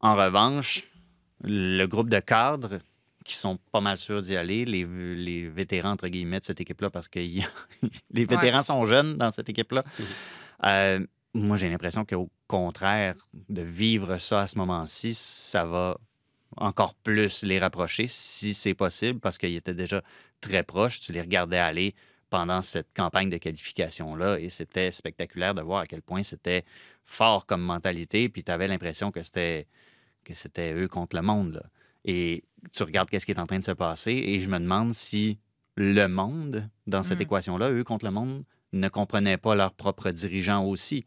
[0.00, 0.84] En revanche,
[1.42, 2.78] le groupe de cadres
[3.24, 4.84] qui sont pas mal sûrs d'y aller, les,
[5.14, 7.48] les vétérans, entre guillemets, de cette équipe-là, parce que y a-
[8.10, 9.84] les vétérans sont jeunes dans cette équipe-là.
[10.64, 13.14] Euh, moi, j'ai l'impression qu'au contraire,
[13.48, 15.98] de vivre ça à ce moment-ci, ça va
[16.56, 20.02] encore plus les rapprocher, si c'est possible, parce qu'ils étaient déjà
[20.40, 21.00] très proches.
[21.00, 21.94] Tu les regardais aller
[22.30, 26.64] pendant cette campagne de qualification-là, et c'était spectaculaire de voir à quel point c'était
[27.04, 29.66] fort comme mentalité, puis tu avais l'impression que c'était
[30.24, 31.54] que c'était eux contre le monde.
[31.54, 31.62] là.
[32.04, 34.94] Et tu regardes qu'est-ce qui est en train de se passer, et je me demande
[34.94, 35.38] si
[35.76, 37.22] le monde, dans cette Mhm.
[37.24, 41.04] équation-là, eux contre le monde, ne comprenaient pas leurs propres dirigeants aussi.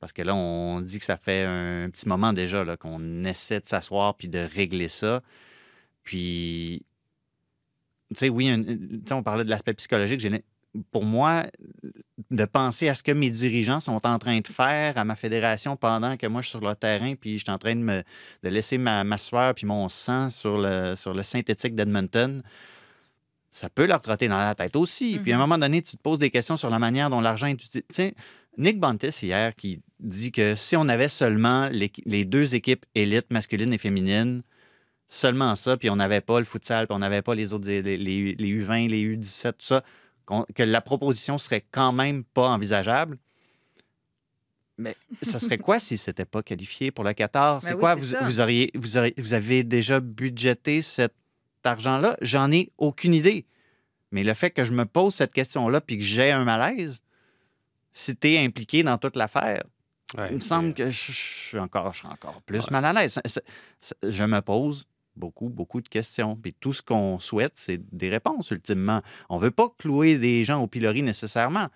[0.00, 3.60] Parce que là, on dit que ça fait un petit moment déjà là, qu'on essaie
[3.60, 5.22] de s'asseoir puis de régler ça.
[6.02, 6.84] Puis,
[8.10, 8.64] tu sais, oui, un-
[9.14, 10.20] on parlait de l'aspect psychologique.
[10.90, 11.44] Pour moi,
[12.30, 15.76] de penser à ce que mes dirigeants sont en train de faire à ma fédération
[15.76, 18.02] pendant que moi, je suis sur le terrain puis je suis en train de, me,
[18.42, 22.42] de laisser ma, ma sueur puis mon sang sur le, sur le synthétique d'Edmonton,
[23.50, 25.18] ça peut leur trotter dans la tête aussi.
[25.22, 25.42] Puis à un Mhm.
[25.42, 27.82] moment donné, tu te poses des questions sur la manière dont l'argent est utilisé.
[27.88, 28.14] Tu sais,
[28.56, 33.30] Nick Bontis, hier, qui dit que si on avait seulement les, les deux équipes élites
[33.30, 34.42] masculines et féminines,
[35.08, 37.82] seulement ça, puis on n'avait pas le futsal, puis on n'avait pas les autres, les,
[37.82, 37.98] les-
[38.34, 39.82] les U20, les U17, tout ça,
[40.54, 43.18] que la proposition serait quand même pas envisageable.
[44.78, 47.60] Mais ça serait quoi si c'était pas qualifié pour le Qatar?
[47.60, 47.94] Ben C'est oui, quoi?
[47.94, 48.22] Vous, ça.
[48.22, 51.12] vous auriez, vous, auriez- vous avez déjà budgété cet
[51.64, 52.16] argent-là?
[52.22, 53.46] J'en ai aucune idée.
[54.10, 57.00] Mais le fait que je me pose cette question-là puis que j'ai un malaise,
[57.94, 59.62] si tu es impliqué dans toute l'affaire,
[60.18, 62.66] Ouais, il me semble que je, je suis encore, je suis encore plus Ouais.
[62.70, 63.18] mal à l'aise.
[64.02, 64.84] Je me pose
[65.16, 66.36] beaucoup, beaucoup de questions.
[66.36, 69.02] Puis tout ce qu'on souhaite, c'est des réponses, ultimement.
[69.28, 71.68] On ne veut pas clouer des gens au pilori nécessairement.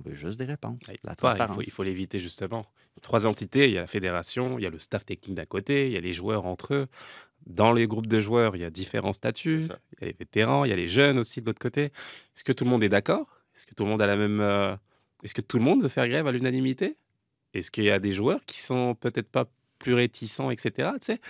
[0.00, 0.78] On veut juste des réponses.
[0.88, 1.56] Ouais, La pas, il transparence.
[1.56, 2.66] faut, il faut l'éviter justement.
[3.02, 5.86] Trois entités, il y a la fédération, il y a le staff technique d'un côté,
[5.86, 6.86] il y a les joueurs entre eux.
[7.46, 9.62] Dans les groupes de joueurs, il y a différents statuts.
[9.62, 11.84] Il y a les vétérans, il y a les jeunes aussi de l'autre côté.
[11.84, 13.26] Est-ce que tout le monde est d'accord?
[13.54, 14.74] Est-ce que tout le monde a la même euh,
[15.22, 16.96] Est-ce que tout le monde veut faire grève à l'unanimité?
[17.54, 19.46] Est-ce qu'il y a des joueurs qui sont peut-être pas
[19.78, 20.90] plus réticents, etc.
[21.00, 21.20] Tu sais,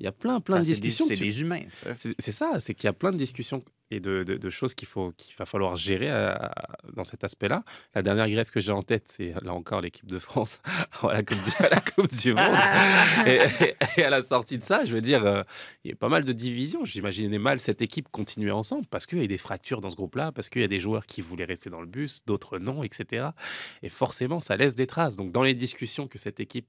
[0.00, 1.04] il y a plein, plein Ah, de c'est discussions.
[1.06, 1.60] C'est que tu- des humains.
[1.98, 4.74] c'est c'est ça, c'est qu'il y a plein de discussions et de, de- de choses
[4.74, 7.64] qu'il faut qu'il va falloir gérer à- à- dans cet aspect-là.
[7.94, 10.60] La dernière grève que j'ai en tête, c'est là encore l'équipe de France
[11.02, 13.26] à la Coupe du, à la coupe du Monde.
[13.26, 15.42] Et, et- et à la sortie de ça, je veux dire, euh,
[15.84, 16.84] il y a pas mal de divisions.
[16.84, 20.30] J'imaginais mal cette équipe continuer ensemble parce qu'il y a des fractures dans ce groupe-là,
[20.32, 23.28] parce qu'il y a des joueurs qui voulaient rester dans le bus, d'autres non, etc.
[23.82, 25.16] Et forcément, ça laisse des traces.
[25.16, 26.68] Donc, dans les discussions que cette équipe,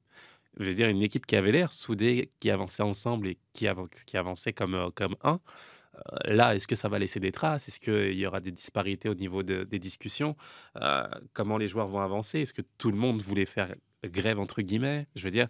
[0.60, 3.68] je veux dire, une équipe qui avait l'air soudée, qui avançait ensemble et qui,
[4.06, 5.40] qui avançait comme, euh, comme un,
[5.96, 7.68] euh, là, est-ce que ça va laisser des traces?
[7.68, 10.36] Est-ce qu'il y aura des disparités au niveau de- des discussions?
[10.82, 12.40] Euh, Comment les joueurs vont avancer?
[12.42, 15.08] Est-ce que tout le monde voulait faire grève, entre guillemets?
[15.16, 15.48] Je veux dire,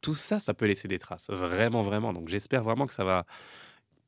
[0.00, 1.28] tout ça, ça peut laisser des traces.
[1.30, 2.12] Vraiment, vraiment.
[2.12, 3.26] Donc, j'espère vraiment que ça va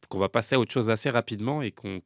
[0.08, 2.02] qu'on va passer à autre chose assez rapidement et qu'on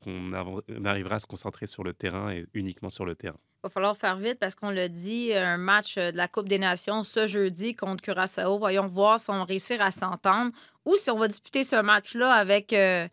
[0.84, 3.38] arrivera à se concentrer sur le terrain et uniquement sur le terrain.
[3.66, 6.58] Va falloir faire vite parce qu'on l'a dit, un match euh, de la Coupe des
[6.58, 8.58] Nations ce jeudi contre Curaçao.
[8.58, 10.52] Voyons voir si on réussir à s'entendre
[10.84, 13.08] ou si on va disputer ce match-là avec euh,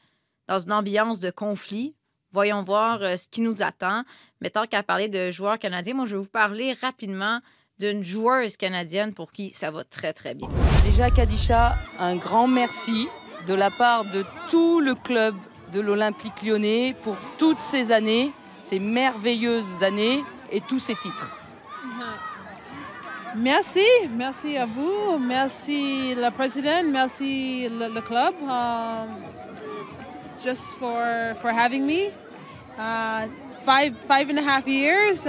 [0.48, 1.96] dans une ambiance de conflit.
[2.32, 4.04] Voyons voir euh, ce qui nous attend.
[4.42, 7.40] Mais tant qu'à parler de joueurs canadiens, moi, je vais vous parler rapidement
[7.80, 10.48] d'une joueuse canadienne pour qui ça va très, très bien.
[10.86, 13.08] Déjà, Kadisha, un grand merci
[13.48, 15.36] de la part de tout le club
[15.74, 21.38] de l'Olympique lyonnais pour toutes ces années, ces merveilleuses années et tous ces titres.
[23.36, 23.86] Merci,
[24.16, 29.24] merci à vous, merci le président, merci le, club, um,
[30.38, 32.12] just for for having me.
[32.78, 33.28] Uh,
[33.66, 35.26] five five and a half years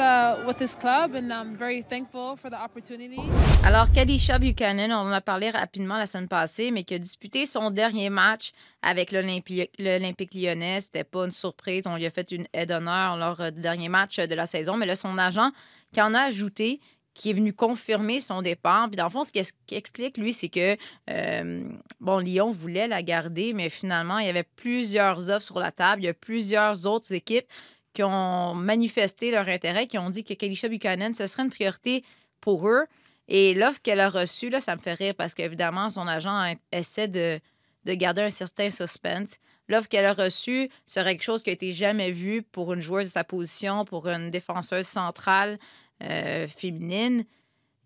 [0.46, 3.20] with this club, and I'm very thankful for the opportunity.
[3.64, 7.46] Alors, Kadisha Buchanan, on en a parlé rapidement la semaine passée, mais qui a disputé
[7.46, 10.80] son dernier match avec l'Olympi- l'Olympique lyonnais.
[10.80, 11.84] C'était pas une surprise.
[11.86, 14.76] On lui a fait une aide d'honneur lors euh, du dernier match de la saison.
[14.76, 15.50] Mais là, son agent
[15.92, 16.80] qui en a ajouté,
[17.14, 18.88] qui est venu confirmer son départ.
[18.88, 19.44] Puis dans le fond, ce qu'il
[19.76, 20.76] explique, lui, c'est que,
[21.08, 21.62] euh,
[22.00, 26.02] bon, Lyon voulait la garder, mais finalement, il y avait plusieurs offres sur la table.
[26.02, 27.46] Il y a plusieurs autres équipes
[27.94, 32.04] qui ont manifesté leur intérêt, qui ont dit que Kadisha Buchanan, ce serait une priorité
[32.40, 32.84] pour eux.
[33.28, 37.08] Et l'offre qu'elle a reçue, là, ça me fait rire parce qu'évidemment, son agent essaie
[37.08, 37.40] de,
[37.84, 39.38] de garder un certain suspense.
[39.68, 43.04] L'offre qu'elle a reçue serait quelque chose qui a été jamais vu pour une joueuse
[43.04, 45.58] de sa position, pour une défenseuse centrale
[46.02, 47.24] euh, féminine.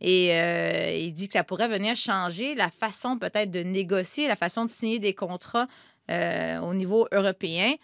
[0.01, 4.37] Et euh, il dit que ça pourrait venir changer la façon peut-être de négocier, la
[4.37, 5.69] façon de signer des contrats
[6.11, 7.75] euh, au niveau européen.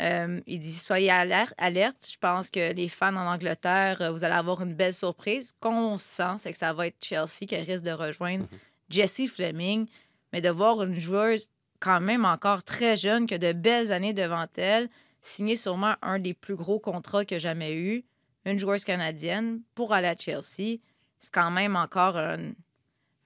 [0.00, 2.08] Euh, il dit soyez alerte, alerte.
[2.10, 5.52] Je pense que les fans en Angleterre, euh, vous allez avoir une belle surprise.
[5.60, 8.46] Qu'on sent, c'est que ça va être Chelsea qui risque de rejoindre
[8.88, 9.86] Jessie Fleming,
[10.32, 11.46] mais de voir une joueuse
[11.78, 14.88] quand même encore très jeune, qui a de belles années devant elle,
[15.20, 18.04] signer sûrement un des plus gros contrats a jamais eu,
[18.44, 20.78] une joueuse canadienne pour aller à Chelsea,
[21.18, 22.52] c'est quand même encore un,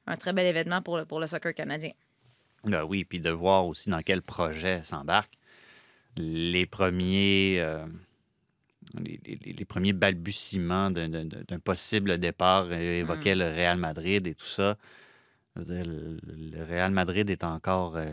[0.07, 1.93] un très bel événement pour le, pour le soccer canadien.
[2.65, 5.35] Ben oui, puis de voir aussi dans quel projet s'embarque.
[6.17, 7.85] Les premiers, euh,
[9.01, 11.29] les, les- les premiers balbutiements d'un-
[11.63, 14.77] possible départ euh, évoquaient le Real Madrid et tout ça.
[15.57, 18.07] Dire, Le, le Real Madrid est encore, euh,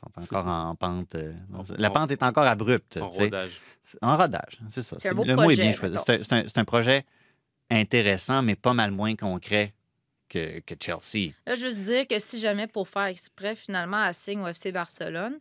[0.00, 1.14] sont encore en pente.
[1.14, 1.32] euh,
[1.78, 2.98] la en- pente est encore abrupte.
[3.00, 3.60] En rodage.
[4.02, 4.96] En rodage, c'est ça.
[4.98, 5.96] C'est un beau le mot est bien choisi.
[6.06, 7.04] C'est un, projet
[7.70, 9.72] intéressant, mais pas mal moins concret
[10.28, 11.32] que, que Chelsea.
[11.46, 15.38] Là, juste dire que si jamais pour faire exprès, finalement, elle signe au FC Barcelone,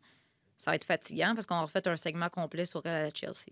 [0.58, 3.52] ça va être fatigant parce qu'on a refait un segment complet sur elle à Chelsea.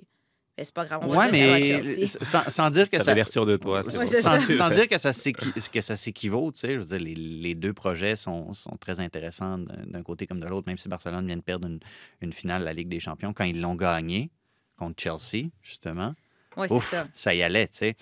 [0.58, 1.02] Mais c'est pas grave.
[1.04, 2.08] on va Ouais, va mais Chelsea.
[2.22, 3.16] sans, sans dire que ça.
[3.16, 4.40] l'air sûr de toi, Ouais, sans, ça.
[4.40, 7.74] sans dire que ça, que ça s'équivaut, tu sais, je veux dire, les, les deux
[7.74, 11.42] projets sont, sont très intéressants d'un côté comme de l'autre, même si Barcelone vient de
[11.42, 11.80] perdre une,
[12.22, 14.30] une finale de la Ligue des Champions quand ils l'ont gagné
[14.78, 16.14] contre Chelsea, justement.
[16.56, 17.34] Ouais, c'est Ouf, ça.
[17.34, 17.96] y allait, tu sais.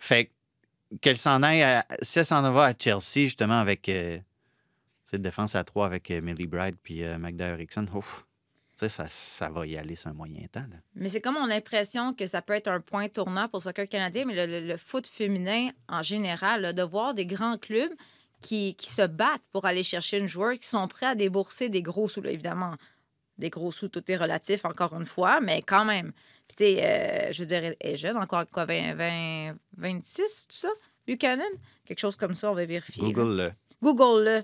[0.00, 4.18] Fait que- qu'elle s'en aille, à, si elle s'en va à Chelsea, justement, avec euh,
[5.06, 8.24] cette défense à trois avec euh, Millie Bride puis euh, Magda Eriksson, ouf.
[8.76, 10.66] Tu sais, ça, ça va y aller sur un moyen temps.
[10.68, 10.76] là.
[10.96, 13.62] Mais c'est comme on a l'impression que ça peut être un point tournant pour le
[13.62, 17.56] soccer canadien, mais le, le- le foot féminin en général, là, de voir des grands
[17.56, 17.92] clubs
[18.40, 21.82] qui, qui se battent pour aller chercher une joueur, qui sont prêts à débourser des
[21.82, 22.20] gros sous.
[22.20, 22.74] là, évidemment,
[23.38, 26.12] des gros sous, tout est relatif, encore une fois, mais quand même.
[26.48, 30.46] Puis, tu sais, euh, je veux dire, elle est jeune, encore quoi, 20, 20, 26,
[30.50, 30.68] tout ça?
[31.06, 31.44] Buchanan?
[31.84, 33.02] Quelque chose comme ça, on va vérifier.
[33.02, 33.08] là.
[33.12, 33.52] Google le.
[33.82, 34.42] Google-le.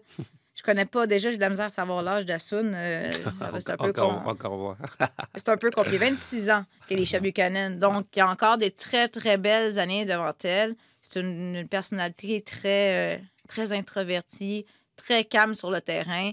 [0.60, 1.06] Je connais pas.
[1.06, 2.72] Déjà, j'ai de la misère à savoir l'âge d'Assoun.
[2.74, 3.10] Euh,
[3.60, 4.76] c'est un peu encore, con- encore voir.
[5.34, 5.96] c'est un peu compliqué.
[5.96, 7.78] 26 ans qu'Elisha Buchanan.
[7.78, 10.76] Donc, il y a encore des très, très belles années devant elle.
[11.00, 16.32] C'est une, une personnalité très, euh, très introvertie, très calme sur le terrain.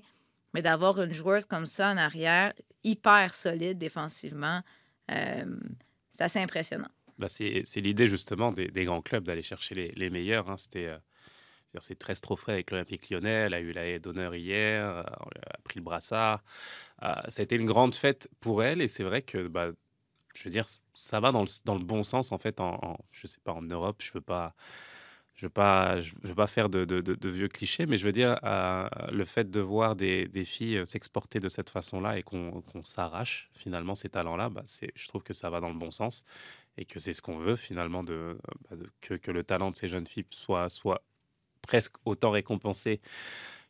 [0.53, 2.51] Mais d'avoir une joueuse comme ça en arrière,
[2.83, 4.61] hyper solide défensivement,
[5.09, 5.45] euh,
[6.11, 6.89] c'est assez impressionnant.
[7.17, 10.49] Bah, c'est c'est l'idée justement des, des grands clubs d'aller chercher les, les meilleurs.
[10.49, 10.57] hein.
[10.57, 10.97] C'était euh,
[11.81, 13.29] c'est 13 trophées avec l'Olympique lyonnais.
[13.45, 14.83] Elle a eu la haie d'honneur hier.
[14.85, 16.43] euh, On lui a pris le brassard.
[17.03, 18.81] Euh, ça a été une grande fête pour elle.
[18.81, 19.71] Et c'est vrai que, bah,
[20.35, 22.59] je veux dire, ça va dans le, bon sens en fait.
[22.59, 27.47] En, en- je sais pas, en Europe, je ne veux, veux pas faire de, vieux
[27.47, 31.69] clichés, mais je veux dire, euh, le fait de voir des, filles s'exporter de cette
[31.69, 34.63] façon-là et qu'on s'arrache finalement ces talents-là, bah,
[34.95, 36.23] je trouve que ça va dans le bon sens
[36.77, 40.07] et que c'est ce qu'on veut finalement, bah, que, que le talent de ces jeunes
[40.07, 41.03] filles soit, soit
[41.67, 42.99] presque autant récompensé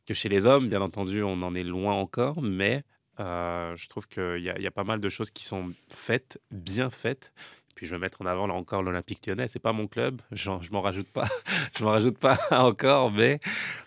[0.06, 0.70] que chez les hommes.
[0.70, 2.84] Bien entendu, on en est loin encore, mais
[3.20, 6.90] euh, je trouve qu'il y, y a pas mal de choses qui sont faites, bien
[6.90, 7.34] faites.
[7.76, 9.48] Puis je vais mettre en avant là encore l'Olympique lyonnais.
[9.48, 11.28] C'est pas mon club, je m'en rajoute pas,
[11.78, 13.40] je m'en rajoute pas encore, mais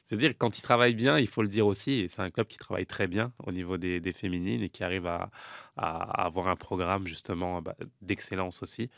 [0.06, 2.06] c'est-à-dire quand ils travaillent bien, il faut le dire aussi.
[2.08, 5.30] C'est un club qui travaille très bien au niveau des, féminines et qui arrive à
[5.76, 8.90] avoir un programme justement bah, d'excellence aussi.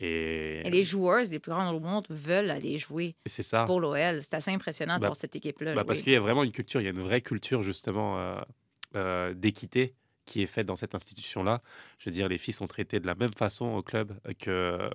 [0.00, 3.64] Et, Et les joueuses les plus grandes au monde veulent aller jouer ça.
[3.64, 4.22] pour l'OL.
[4.22, 5.74] C'est assez impressionnant Bah, voir cette équipe-là.
[5.74, 8.18] Bah, parce qu'il y a vraiment une culture, il y a une vraie culture justement
[8.18, 8.40] euh,
[8.96, 9.94] euh, d'équité
[10.26, 11.60] qui est faite dans cette institution-là.
[11.98, 14.90] Je veux dire, les filles sont traitées de la même façon au club que,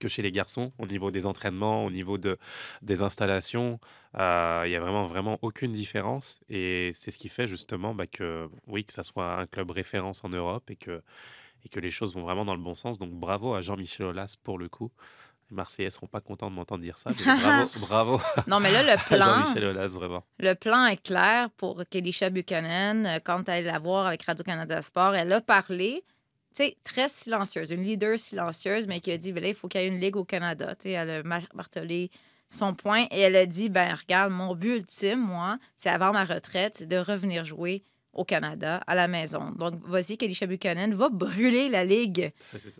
[0.00, 2.38] que chez les garçons, au niveau des entraînements, au niveau de,
[2.80, 3.78] des installations.
[4.18, 6.40] Euh, il y a vraiment, vraiment aucune différence.
[6.48, 10.24] Et c'est ce qui fait justement bah, que, oui, que ça soit un club référence
[10.24, 11.02] en Europe et que,
[11.64, 12.98] et que les choses vont vraiment dans le bon sens.
[12.98, 14.90] Donc bravo à Jean-Michel Aulas pour le coup.
[15.50, 18.82] Les Marseillais seront pas contents de m'entendre dire ça, mais bravo, bravo Non, mais là,
[18.82, 20.24] le plan, Jean-Michel Aulas, vraiment.
[20.38, 23.04] le plan est clair pour Kelisha Buchanan.
[23.06, 26.04] Euh, Quand elle la voir avec Radio-Canada Sport, elle a parlé,
[26.54, 29.68] tu sais, très silencieuse, une leader silencieuse, mais qui a dit, ben là, il faut
[29.68, 30.74] qu'il y ait une ligue au Canada.
[30.74, 32.10] Tu sais, elle a mar- martelé
[32.48, 36.24] son point et elle a dit, ben regarde, mon but ultime, moi, c'est avant ma
[36.24, 37.82] retraite, c'est de revenir jouer
[38.12, 39.50] au Canada, à la maison.
[39.56, 42.32] Donc, vas-y, Kelisha Buchanan va brûler la ligue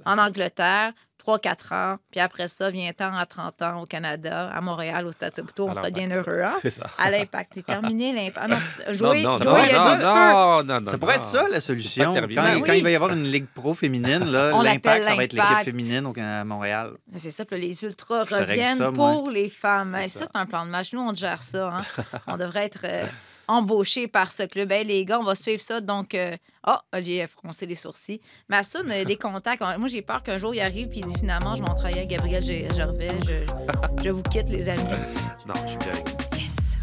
[0.05, 0.93] en Angleterre,
[1.24, 5.33] 3-4 ans, puis après ça, vient-en à 30 ans au Canada, à Montréal, au Stade
[5.33, 6.55] Saputo, on serait bien heureux, hein?
[6.62, 6.87] C'est ça.
[6.99, 7.53] À l'impact.
[7.55, 8.39] C'est terminé l'impact.
[8.41, 11.14] Ah non, jouer, non, non, jouer, il y a non, non, non, non, Ça pourrait
[11.14, 12.12] être ça, la solution.
[12.12, 16.07] Quand, il va y avoir une Ligue pro féminine, l'impact, ça va être l'équipe féminine
[16.07, 16.95] au, à Montréal.
[17.14, 19.93] C'est ça, puis les ultras reviennent ça, pour les femmes.
[19.93, 20.09] Ça.
[20.09, 20.93] c'est un plan de match.
[20.93, 21.68] Nous, on gère ça.
[21.78, 21.83] hein.
[22.26, 23.07] on devrait être euh,
[23.49, 24.72] embauchés par ce club.
[24.72, 25.80] Hey, les gars, on va suivre ça.
[25.80, 26.36] Donc, euh,
[26.66, 28.20] oh, Olivier a froncé les sourcils.
[28.49, 29.62] Massoun a des contacts.
[29.78, 32.09] Moi, j'ai peur qu'un jour, il arrive puis il dit finalement, je m'en travaille avec
[32.09, 33.09] Gabriel Gervais.
[33.26, 34.82] Je, je vous quitte, les amis.
[35.47, 36.38] Non, je suis bien avec vous.
[36.38, 36.78] Yes.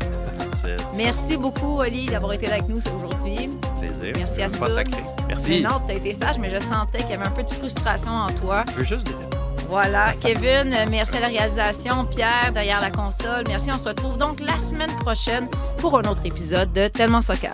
[0.62, 3.50] C'est Merci beaucoup, Oli, d'avoir été là avec nous aujourd'hui.
[3.80, 4.14] plaisir.
[4.18, 4.70] Merci à Soun.
[4.70, 5.02] sacré.
[5.20, 5.62] Mais Merci.
[5.62, 8.12] non, tu as été sage, mais je sentais qu'il y avait un peu de frustration
[8.12, 8.66] en toi.
[8.72, 9.14] Je veux juste des
[9.70, 12.04] Voilà, Kevin, euh, merci à la réalisation.
[12.06, 13.44] Pierre, derrière la console.
[13.48, 15.48] Merci, on se retrouve donc la semaine prochaine
[15.78, 17.54] pour un autre épisode de Tellement Soccer.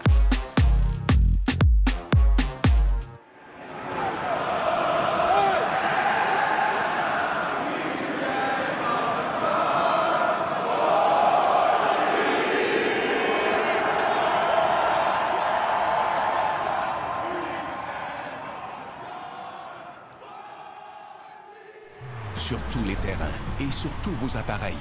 [24.26, 24.80] Vos appareils.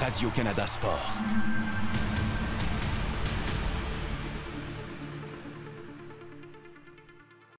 [0.00, 0.98] Radio-Canada Sport.